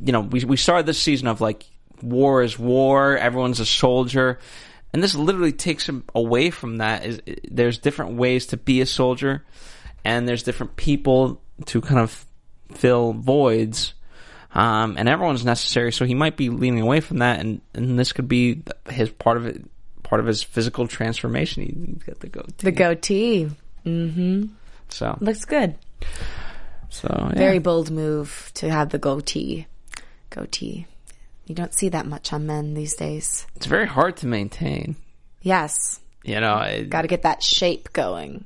[0.00, 1.64] You know, we we started this season of like
[2.02, 3.16] war is war.
[3.16, 4.40] Everyone's a soldier.
[4.96, 7.04] And this literally takes him away from that.
[7.04, 7.20] Is
[7.50, 9.44] there's different ways to be a soldier,
[10.06, 12.24] and there's different people to kind of
[12.72, 13.92] fill voids.
[14.54, 15.92] um, and everyone's necessary.
[15.92, 19.36] So he might be leaning away from that, and, and this could be his part
[19.36, 19.62] of it,
[20.02, 21.62] part of his physical transformation.
[21.64, 22.54] He, he's got the goatee.
[22.64, 23.50] The goatee
[23.84, 24.44] Mm-hmm.
[24.88, 25.74] so looks good.
[26.88, 27.38] so yeah.
[27.38, 29.66] Very bold move to have the goatee.
[30.30, 30.86] Goatee.
[31.46, 33.46] You don't see that much on men these days.
[33.54, 34.96] it's very hard to maintain.
[35.42, 36.00] Yes.
[36.24, 38.44] You know, it, Got to get that shape going.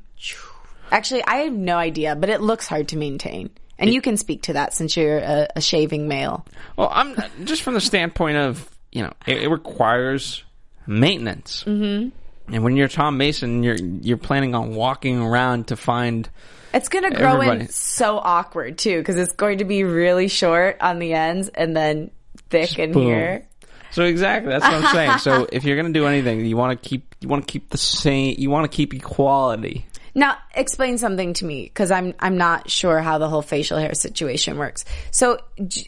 [0.93, 3.51] Actually, I have no idea, but it looks hard to maintain.
[3.79, 6.45] And you can speak to that since you're a, a shaving male.
[6.77, 10.45] Well, I'm just from the standpoint of you know it, it requires
[10.87, 12.11] maintenance, mm-hmm.
[12.55, 16.29] and when you're Tom Mason, you're you're planning on walking around to find.
[16.75, 17.61] It's going to grow Everybody.
[17.63, 21.75] in so awkward too, because it's going to be really short on the ends and
[21.75, 22.11] then
[22.51, 23.07] thick in boom.
[23.07, 23.47] here.
[23.93, 25.19] So exactly, that's what I'm saying.
[25.19, 27.79] So if you're gonna do anything, you want to keep you want to keep the
[27.79, 28.37] same.
[28.39, 29.87] You want to keep equality.
[30.13, 33.95] Now, explain something to me because I'm I'm not sure how the whole facial hair
[33.95, 34.85] situation works.
[35.13, 35.39] So,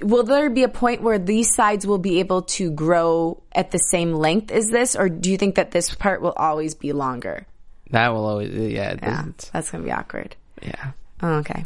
[0.00, 3.78] will there be a point where these sides will be able to grow at the
[3.78, 7.46] same length as this, or do you think that this part will always be longer?
[7.90, 10.36] That will always yeah Yeah, that's gonna be awkward.
[10.62, 10.92] yeah.
[11.22, 11.64] Oh, okay.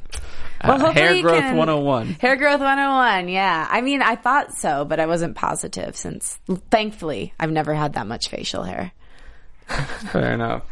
[0.60, 2.08] Uh, hair growth can- 101.
[2.20, 3.28] Hair growth 101.
[3.28, 3.66] Yeah.
[3.70, 6.38] I mean, I thought so, but I wasn't positive since
[6.70, 8.92] thankfully I've never had that much facial hair.
[9.66, 10.62] Fair enough.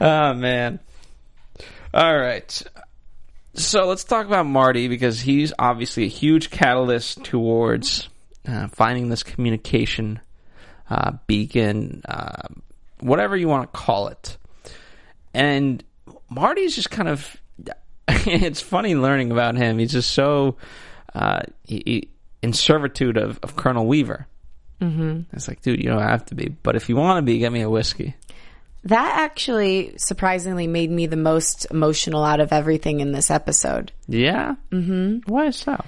[0.00, 0.80] Oh man.
[1.92, 2.62] All right.
[3.54, 8.08] So let's talk about Marty because he's obviously a huge catalyst towards
[8.46, 10.20] uh, finding this communication
[10.90, 12.42] uh, beacon, uh,
[13.00, 14.36] whatever you want to call it.
[15.34, 15.82] And
[16.30, 17.36] Marty's just kind of.
[18.26, 19.78] it's funny learning about him.
[19.78, 20.56] He's just so
[21.14, 22.08] uh, he, he-
[22.42, 24.26] in servitude of, of Colonel Weaver.
[24.80, 25.20] Mm-hmm.
[25.32, 27.50] It's like, dude, you don't have to be, but if you want to be, get
[27.50, 28.14] me a whiskey.
[28.84, 33.90] That actually surprisingly made me the most emotional out of everything in this episode.
[34.06, 34.54] Yeah.
[34.70, 35.30] Mm-hmm.
[35.30, 35.82] Why so?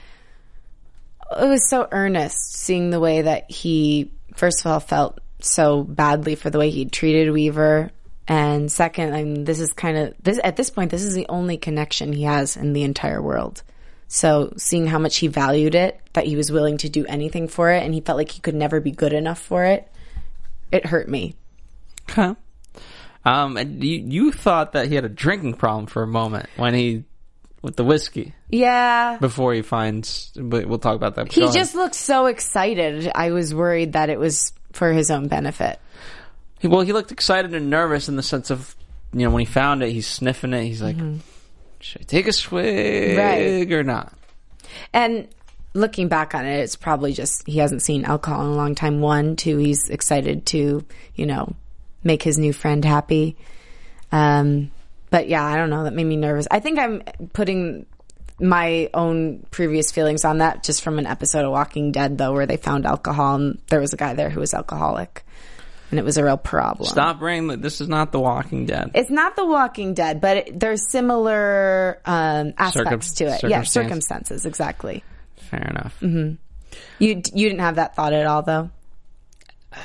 [1.38, 6.34] It was so earnest seeing the way that he, first of all, felt so badly
[6.34, 7.90] for the way he treated Weaver.
[8.28, 11.26] And second, I mean, this is kind of this at this point, this is the
[11.30, 13.62] only connection he has in the entire world.
[14.06, 17.70] So seeing how much he valued it, that he was willing to do anything for
[17.70, 19.90] it, and he felt like he could never be good enough for it,
[20.70, 21.34] it hurt me.
[22.10, 22.34] Huh.
[23.24, 26.74] Um, and you you thought that he had a drinking problem for a moment when
[26.74, 27.04] he
[27.62, 29.18] with the whiskey Yeah.
[29.20, 30.32] before he finds.
[30.36, 31.32] But we'll talk about that.
[31.32, 33.10] He just looked so excited.
[33.14, 35.78] I was worried that it was for his own benefit.
[36.60, 38.74] He- well, he looked excited and nervous in the sense of
[39.12, 40.64] you know when he found it, he's sniffing it.
[40.64, 40.96] He's like,
[41.80, 43.72] should I take a swig Right.
[43.72, 44.12] or not?
[44.92, 45.28] And
[45.74, 49.00] looking back on it, it's probably just he hasn't seen alcohol in a long time.
[49.00, 50.84] One, two, he's excited to,
[51.14, 51.54] you know,
[52.04, 53.36] make his new friend happy.
[54.12, 54.70] Um,
[55.10, 55.84] but yeah, I don't know.
[55.84, 56.46] That made me nervous.
[56.50, 57.02] I think I'm
[57.32, 57.86] putting
[58.40, 62.46] my own previous feelings on that just from an episode of Walking Dead, though, where
[62.46, 65.24] they found alcohol and there was a guy there who was alcoholic.
[65.90, 66.88] And it was a real problem.
[66.88, 67.48] Stop bringing.
[67.48, 68.90] the- This is not The Walking Dead.
[68.94, 73.42] It's not The Walking Dead, but it, there's similar um, aspects to it.
[73.44, 75.02] Yeah, circumstances, exactly.
[75.50, 75.96] Fair enough.
[76.02, 76.38] You
[76.98, 78.70] you didn't have that thought at all, though.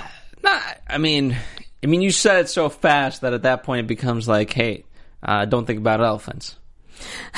[0.44, 1.38] Nah, I mean,
[1.82, 4.84] I mean, you said it so fast that at that point it becomes like, hey,
[5.24, 6.58] uh, don't think about elephants.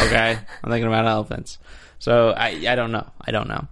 [0.01, 0.31] Okay,
[0.63, 1.59] I'm thinking about elephants.
[1.99, 3.07] So I, I don't know.
[3.21, 3.67] I don't know.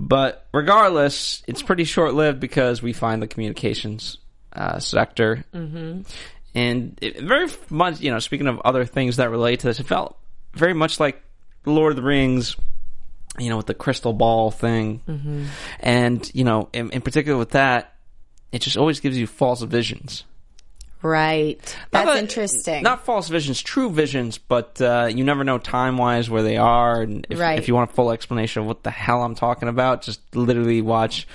[0.00, 4.18] But regardless, it's pretty short lived because we find the communications
[4.52, 6.02] uh, sector, mm-hmm.
[6.54, 9.86] and it very much, you know, speaking of other things that relate to this, it
[9.86, 10.16] felt
[10.54, 11.20] very much like
[11.66, 12.56] Lord of the Rings
[13.38, 15.00] you know, with the crystal ball thing.
[15.80, 17.94] And, you know, in, in particular with that,
[18.52, 20.24] it just always gives you false visions.
[21.02, 21.58] Right.
[21.92, 22.82] Not That's that- interesting.
[22.82, 27.00] Not false visions, true visions, but uh, you never know time wise where they are.
[27.02, 27.58] And if, Right.
[27.58, 30.82] if you want a full explanation of what the hell I'm talking about, just literally
[30.82, 31.26] watch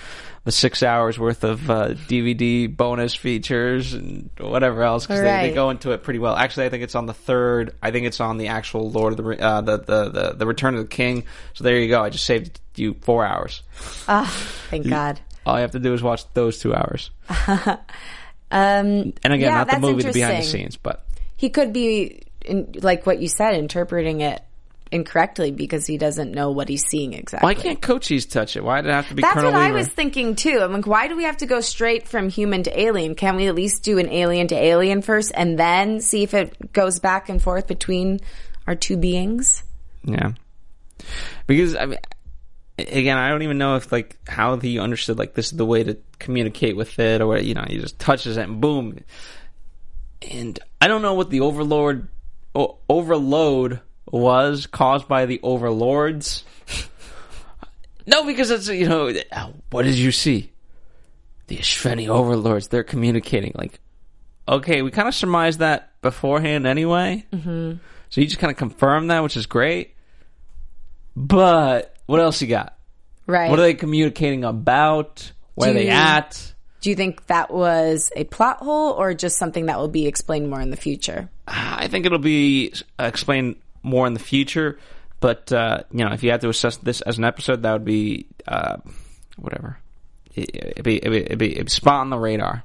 [0.45, 5.53] the six hours worth of uh, DVD bonus features and whatever else because they, they
[5.53, 6.35] go into it pretty well.
[6.35, 7.73] Actually, I think it's on the third.
[7.81, 10.75] I think it's on the actual Lord of the uh, the, the the the Return
[10.75, 11.23] of the King.
[11.53, 12.03] So there you go.
[12.03, 13.63] I just saved you four hours.
[14.09, 14.29] Ah,
[14.69, 15.21] thank God.
[15.45, 17.09] All you have to do is watch those two hours.
[18.53, 22.21] Um, And again, Yeah, not the movie, the behind the scenes, but he could be,
[22.45, 24.41] in, like what you said, interpreting it
[24.91, 27.47] incorrectly because he doesn't know what he's seeing exactly.
[27.47, 28.63] why can't Cochise touch it?
[28.63, 30.59] Why did it have to be That's Colonel what I was thinking too.
[30.61, 33.15] I'm like, why do we have to go straight from human to alien?
[33.15, 36.71] Can't we at least do an alien to alien first and then see if it
[36.73, 38.19] goes back and forth between
[38.67, 39.63] our two beings?
[40.03, 40.33] Yeah,
[41.47, 41.99] because I mean,
[42.77, 45.83] again, I don't even know if like how he understood like this is the way
[45.83, 48.99] to communicate with it, or you know, he just touches it and boom.
[50.21, 52.07] And I don't know what the overlord
[52.55, 56.43] o- overload was caused by the overlords.
[58.05, 59.13] No, because it's you know
[59.69, 60.51] what did you see?
[61.47, 62.67] The Espheni overlords.
[62.67, 63.79] They're communicating like,
[64.47, 67.25] okay, we kind of surmised that beforehand anyway.
[67.31, 67.77] Mm-hmm.
[68.09, 69.95] So you just kind of confirm that, which is great.
[71.15, 72.77] But what else you got?
[73.25, 73.49] Right.
[73.49, 75.31] What are they communicating about?
[75.55, 76.53] Where are they you- at?
[76.81, 80.49] Do you think that was a plot hole or just something that will be explained
[80.49, 81.29] more in the future?
[81.47, 84.77] I think it'll be uh, explained more in the future.
[85.21, 87.85] But uh, you know, if you had to assess this as an episode, that would
[87.85, 88.77] be uh,
[89.37, 89.77] whatever.
[90.35, 92.63] It- It'd be, it'd, be, it'd, be, it'd be spot on the radar.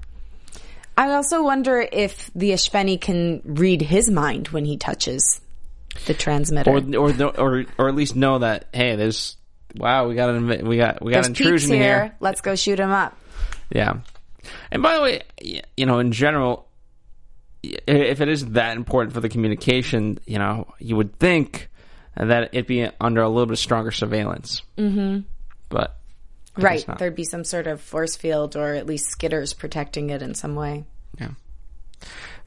[0.96, 5.40] I also wonder if the Espheni can read his mind when he touches
[6.06, 6.70] the transmitter.
[6.70, 9.36] or or or or at least know that hey, there's
[9.76, 11.82] wow, we got an we got we got There's intrusion here.
[11.82, 12.16] here.
[12.20, 13.16] Let's go shoot him up.
[13.70, 13.98] Yeah,
[14.70, 15.22] and by the way,
[15.76, 16.68] you know, in general,
[17.62, 21.68] if it is that important for the communication, you know, you would think
[22.16, 24.62] that it'd be under a little bit stronger surveillance.
[24.76, 25.20] Mm-hmm.
[25.68, 25.98] But
[26.58, 26.84] Right.
[26.98, 30.56] There'd be some sort of force field or at least skitters protecting it in some
[30.56, 30.84] way.
[31.20, 31.30] Yeah.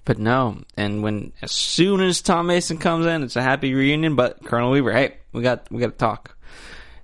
[0.03, 4.15] But no, and when as soon as Tom Mason comes in, it's a happy reunion.
[4.15, 6.36] But Colonel Weaver, hey, we got we got to talk,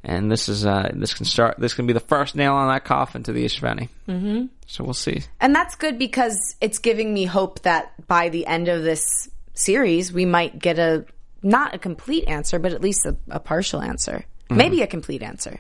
[0.04, 2.86] and this is uh this can start this can be the first nail on that
[2.86, 3.90] coffin to the Espheni.
[4.08, 4.46] Mm-hmm.
[4.66, 5.24] So we'll see.
[5.40, 10.14] And that's good because it's giving me hope that by the end of this series,
[10.14, 11.06] we might get a
[11.44, 14.26] not a complete answer, but at least a, a partial answer.
[14.50, 14.58] Mm-hmm.
[14.58, 15.60] Maybe a complete answer.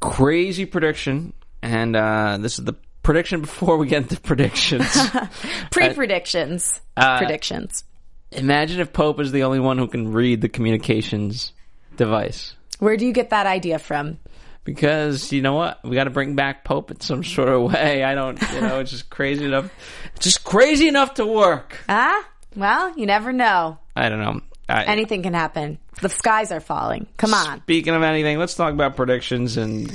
[0.00, 4.88] Crazy prediction, and uh this is the prediction before we get into predictions.
[5.70, 6.80] Pre predictions.
[6.96, 7.84] Uh, predictions.
[8.32, 11.52] Imagine if Pope is the only one who can read the communications
[11.96, 12.54] device.
[12.78, 14.18] Where do you get that idea from?
[14.64, 18.02] because you know what we got to bring back Pope in some sort of way.
[18.02, 19.70] I don't, you know, it's just crazy enough,
[20.16, 21.78] it's just crazy enough to work.
[21.88, 23.78] Ah, well, you never know.
[23.94, 24.40] I don't know.
[24.68, 25.78] I, Anything can happen.
[26.00, 27.06] The skies are falling.
[27.18, 27.60] Come on.
[27.62, 29.88] Speaking of anything, let's talk about predictions and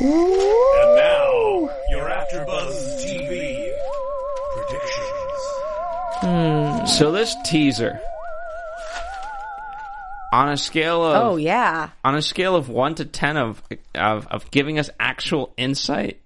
[0.00, 3.72] And now, you're after Buzz TV
[6.22, 6.98] predictions.
[6.98, 7.98] so this teaser
[10.32, 11.90] on a scale of Oh yeah.
[12.02, 13.62] on a scale of one to ten of
[13.94, 16.18] of of giving us actual insight.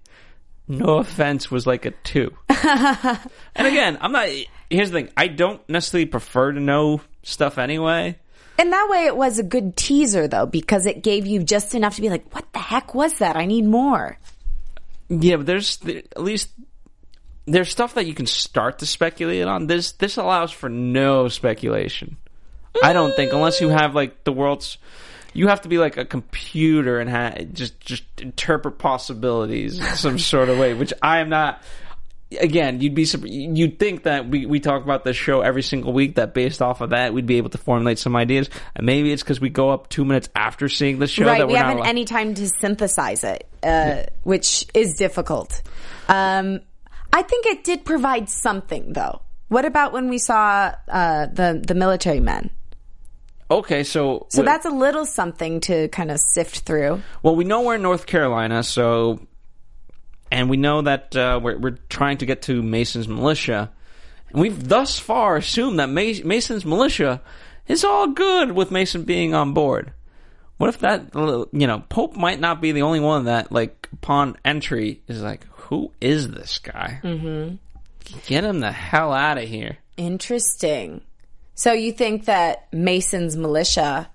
[0.69, 2.33] No offense, was like a two.
[2.49, 3.19] and
[3.55, 4.27] again, I'm not.
[4.69, 8.17] Here's the thing: I don't necessarily prefer to know stuff anyway.
[8.59, 11.95] In that way, it was a good teaser though, because it gave you just enough
[11.95, 13.37] to be like, "What the heck was that?
[13.37, 14.17] I need more."
[15.07, 16.49] Yeah, but there's there, at least
[17.45, 19.67] there's stuff that you can start to speculate on.
[19.67, 22.17] This this allows for no speculation.
[22.83, 24.77] I don't think unless you have like the world's.
[25.33, 30.17] You have to be like a computer and ha- just just interpret possibilities in some
[30.33, 31.61] sort of way, which I am not.
[32.39, 36.15] Again, you'd be you'd think that we we talk about this show every single week.
[36.15, 38.49] That based off of that, we'd be able to formulate some ideas.
[38.75, 41.37] And maybe it's because we go up two minutes after seeing the show right.
[41.37, 45.61] that We haven't allowed- any time to synthesize it, uh, which is difficult.
[46.09, 46.59] Um,
[47.13, 49.21] I think it did provide something though.
[49.47, 52.49] What about when we saw uh, the the military men?
[53.49, 57.01] Okay, so So that's a little something to kind of sift through.
[57.23, 59.21] Well, we know we're in North Carolina, so,
[60.29, 63.71] and we know that uh, we're we're trying to get to Mason's militia,
[64.31, 67.21] and we've thus far assumed that Ma- Mason's militia
[67.67, 69.93] is all good with Mason being on board.
[70.57, 73.87] What if that uh, you know Pope might not be the only one that like
[73.93, 76.99] upon entry is like, who is this guy?
[77.03, 77.55] Mm-hmm.
[78.25, 79.77] Get him the hell out of here.
[79.95, 81.01] Interesting.
[81.57, 84.11] So you think that Mason's militia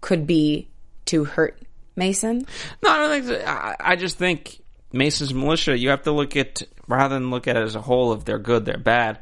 [0.00, 0.68] could be
[1.06, 1.60] to hurt
[1.96, 2.46] Mason?
[2.84, 3.24] No, I don't think.
[3.24, 3.44] So.
[3.44, 4.62] I, I just think
[4.92, 5.76] Mason's militia.
[5.76, 8.12] You have to look at rather than look at it as a whole.
[8.12, 9.18] If they're good, they're bad.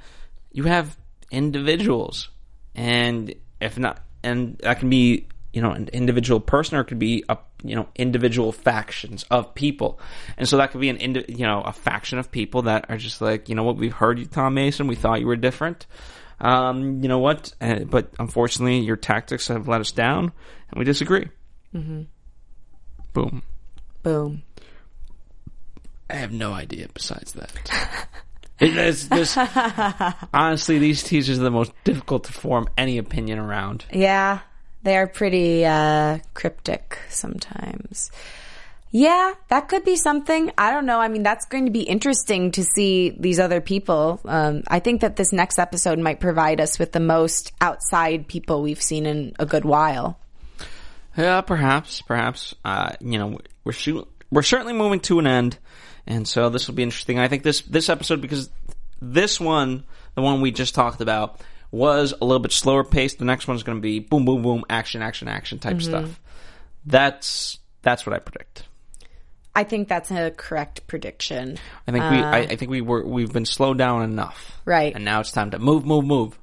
[0.53, 0.99] You have
[1.31, 2.29] individuals,
[2.75, 6.99] and if not, and that can be you know an individual person, or it could
[6.99, 9.99] be a you know individual factions of people,
[10.37, 12.99] and so that could be an indi- you know a faction of people that are
[12.99, 14.89] just like you know what we've heard you, Tom Mason.
[14.89, 15.87] We thought you were different.
[16.41, 17.53] Um, you know what?
[17.61, 20.33] Uh, but unfortunately, your tactics have let us down,
[20.71, 21.29] and we disagree.
[21.75, 22.03] Mm-hmm.
[23.13, 23.43] Boom.
[24.03, 24.43] Boom.
[26.11, 28.09] I have no idea besides that.
[28.59, 29.37] It is- this,
[30.33, 33.85] honestly, these teasers are the most difficult to form any opinion around.
[33.93, 34.39] Yeah,
[34.83, 38.11] they are pretty uh, cryptic sometimes.
[38.99, 40.51] Yeah, that could be something.
[40.57, 40.99] I don't know.
[40.99, 44.19] I mean, that's going to be interesting to see these other people.
[44.25, 48.63] Um, I think that this next episode might provide us with the most outside people
[48.63, 50.19] we've seen in a good while.
[51.15, 52.55] Yeah, perhaps, perhaps.
[52.65, 55.59] Uh, you know, we're shoo- we're certainly moving to an end,
[56.07, 57.19] and so this will be interesting.
[57.19, 58.49] I think this this episode because
[59.03, 59.85] this one,
[60.15, 63.19] the one we just talked about, was a little bit slower paced.
[63.19, 66.19] The next one's going to be boom, boom, boom, action, action, action type stuff.
[66.87, 68.65] That's that's what I predict.
[69.57, 71.59] I think that's a correct prediction.
[71.89, 74.61] I think we I, I think we were we've been slowed down enough.
[74.67, 74.95] Right.
[74.95, 76.39] And now it's time to move, move, move.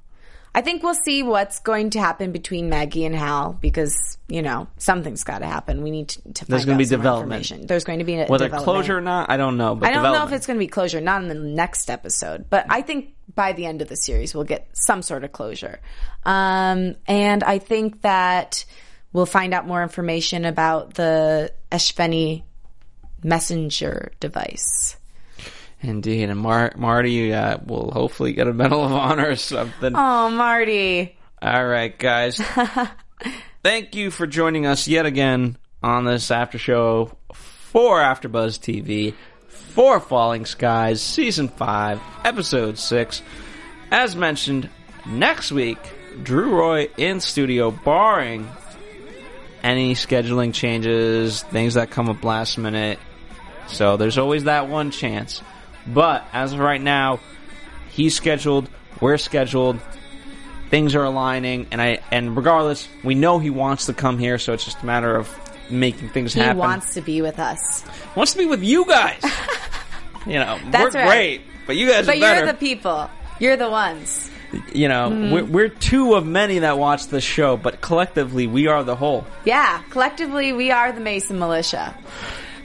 [0.55, 4.68] I think we'll see what's going to happen between Maggie and Hal because you know
[4.78, 5.84] something's got to happen.
[5.84, 7.68] We need to, to There's gonna be some development.
[7.68, 8.64] There's going to be a Whether development.
[8.64, 9.76] closure or not, I don't know.
[9.76, 12.49] But I don't know if it's going to be closure, not in the next episode,
[12.49, 15.80] but I think by the end of the series we'll get some sort of closure.
[16.26, 18.66] Um, and I think that
[19.11, 22.43] we'll find out more information about the Espheni
[23.24, 24.98] messenger device.
[25.82, 29.94] Indeed, and Mar- Marty uh, will hopefully get a Medal of Honor or something.
[29.96, 31.18] Oh, Marty.
[31.42, 32.40] All right, guys.
[33.64, 39.14] Thank you for joining us yet again on this after show for AfterBuzz TV
[39.48, 43.22] for Falling Skies Season 5, Episode 6.
[43.92, 44.70] As mentioned,
[45.06, 45.80] next week,
[46.22, 48.48] Drew Roy in studio, barring
[49.64, 53.00] any scheduling changes, things that come up last minute.
[53.68, 55.41] So there's always that one chance.
[55.88, 57.20] But as of right now,
[57.91, 58.70] he's scheduled,
[59.01, 59.80] we're scheduled,
[60.70, 64.53] things are aligning, and I and regardless, we know he wants to come here, so
[64.53, 65.30] it's just a matter of
[65.70, 66.55] making things He happen.
[66.57, 67.84] He wants to be with us.
[68.16, 69.22] wants to be with you guys.
[70.26, 71.07] you know, That's we're right.
[71.09, 73.09] great, but you guys But you're the people.
[73.39, 74.30] You're the ones.
[74.74, 75.34] you know, Mm-hmm.
[75.34, 79.26] we're, we're two of many that watch this show, but collectively, we are the whole.
[79.45, 81.93] Yeah, collectively, we are the Mason Militia.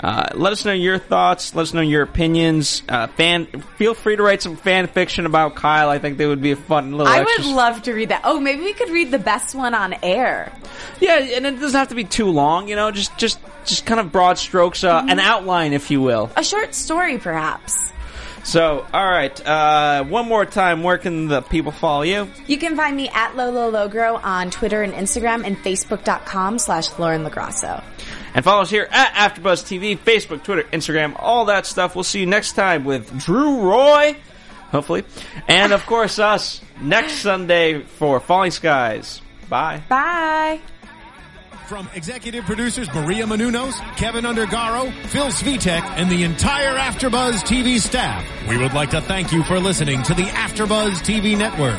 [0.00, 1.54] Uh, let us know your thoughts.
[1.54, 2.82] Let us know your opinions.
[2.88, 3.46] Uh, fan,
[3.76, 5.88] feel free to write some fan fiction about Kyle.
[5.90, 7.12] I think that would be a fun little.
[7.12, 8.22] I would love to read that.
[8.24, 10.52] Oh, maybe we could read the best one on air.
[11.00, 12.68] Yeah, and it doesn't have to be too long.
[12.68, 15.08] You know, just just just kind of broad strokes, uh, Mm-hmm.
[15.10, 16.30] an outline, if you will.
[16.36, 17.76] A short story, perhaps.
[18.44, 20.82] So, all right, uh, one more time.
[20.82, 22.30] Where can the people follow you?
[22.46, 27.24] You can find me at Lolo Logro on Twitter and Instagram and Facebook.com slash Lauren
[27.24, 27.82] Lagrasso.
[28.34, 31.94] And follow us here at AfterBuzz TV, Facebook, Twitter, Instagram, all that stuff.
[31.94, 34.16] We'll see you next time with Drew Roy,
[34.70, 35.04] hopefully,
[35.46, 39.20] and of course us next Sunday for Falling Skies.
[39.48, 39.82] Bye.
[39.88, 40.60] Bye.
[41.68, 48.24] From executive producers Maria Menounos, Kevin Undergaro, Phil Svitek, and the entire AfterBuzz TV staff,
[48.48, 51.78] we would like to thank you for listening to the AfterBuzz TV network.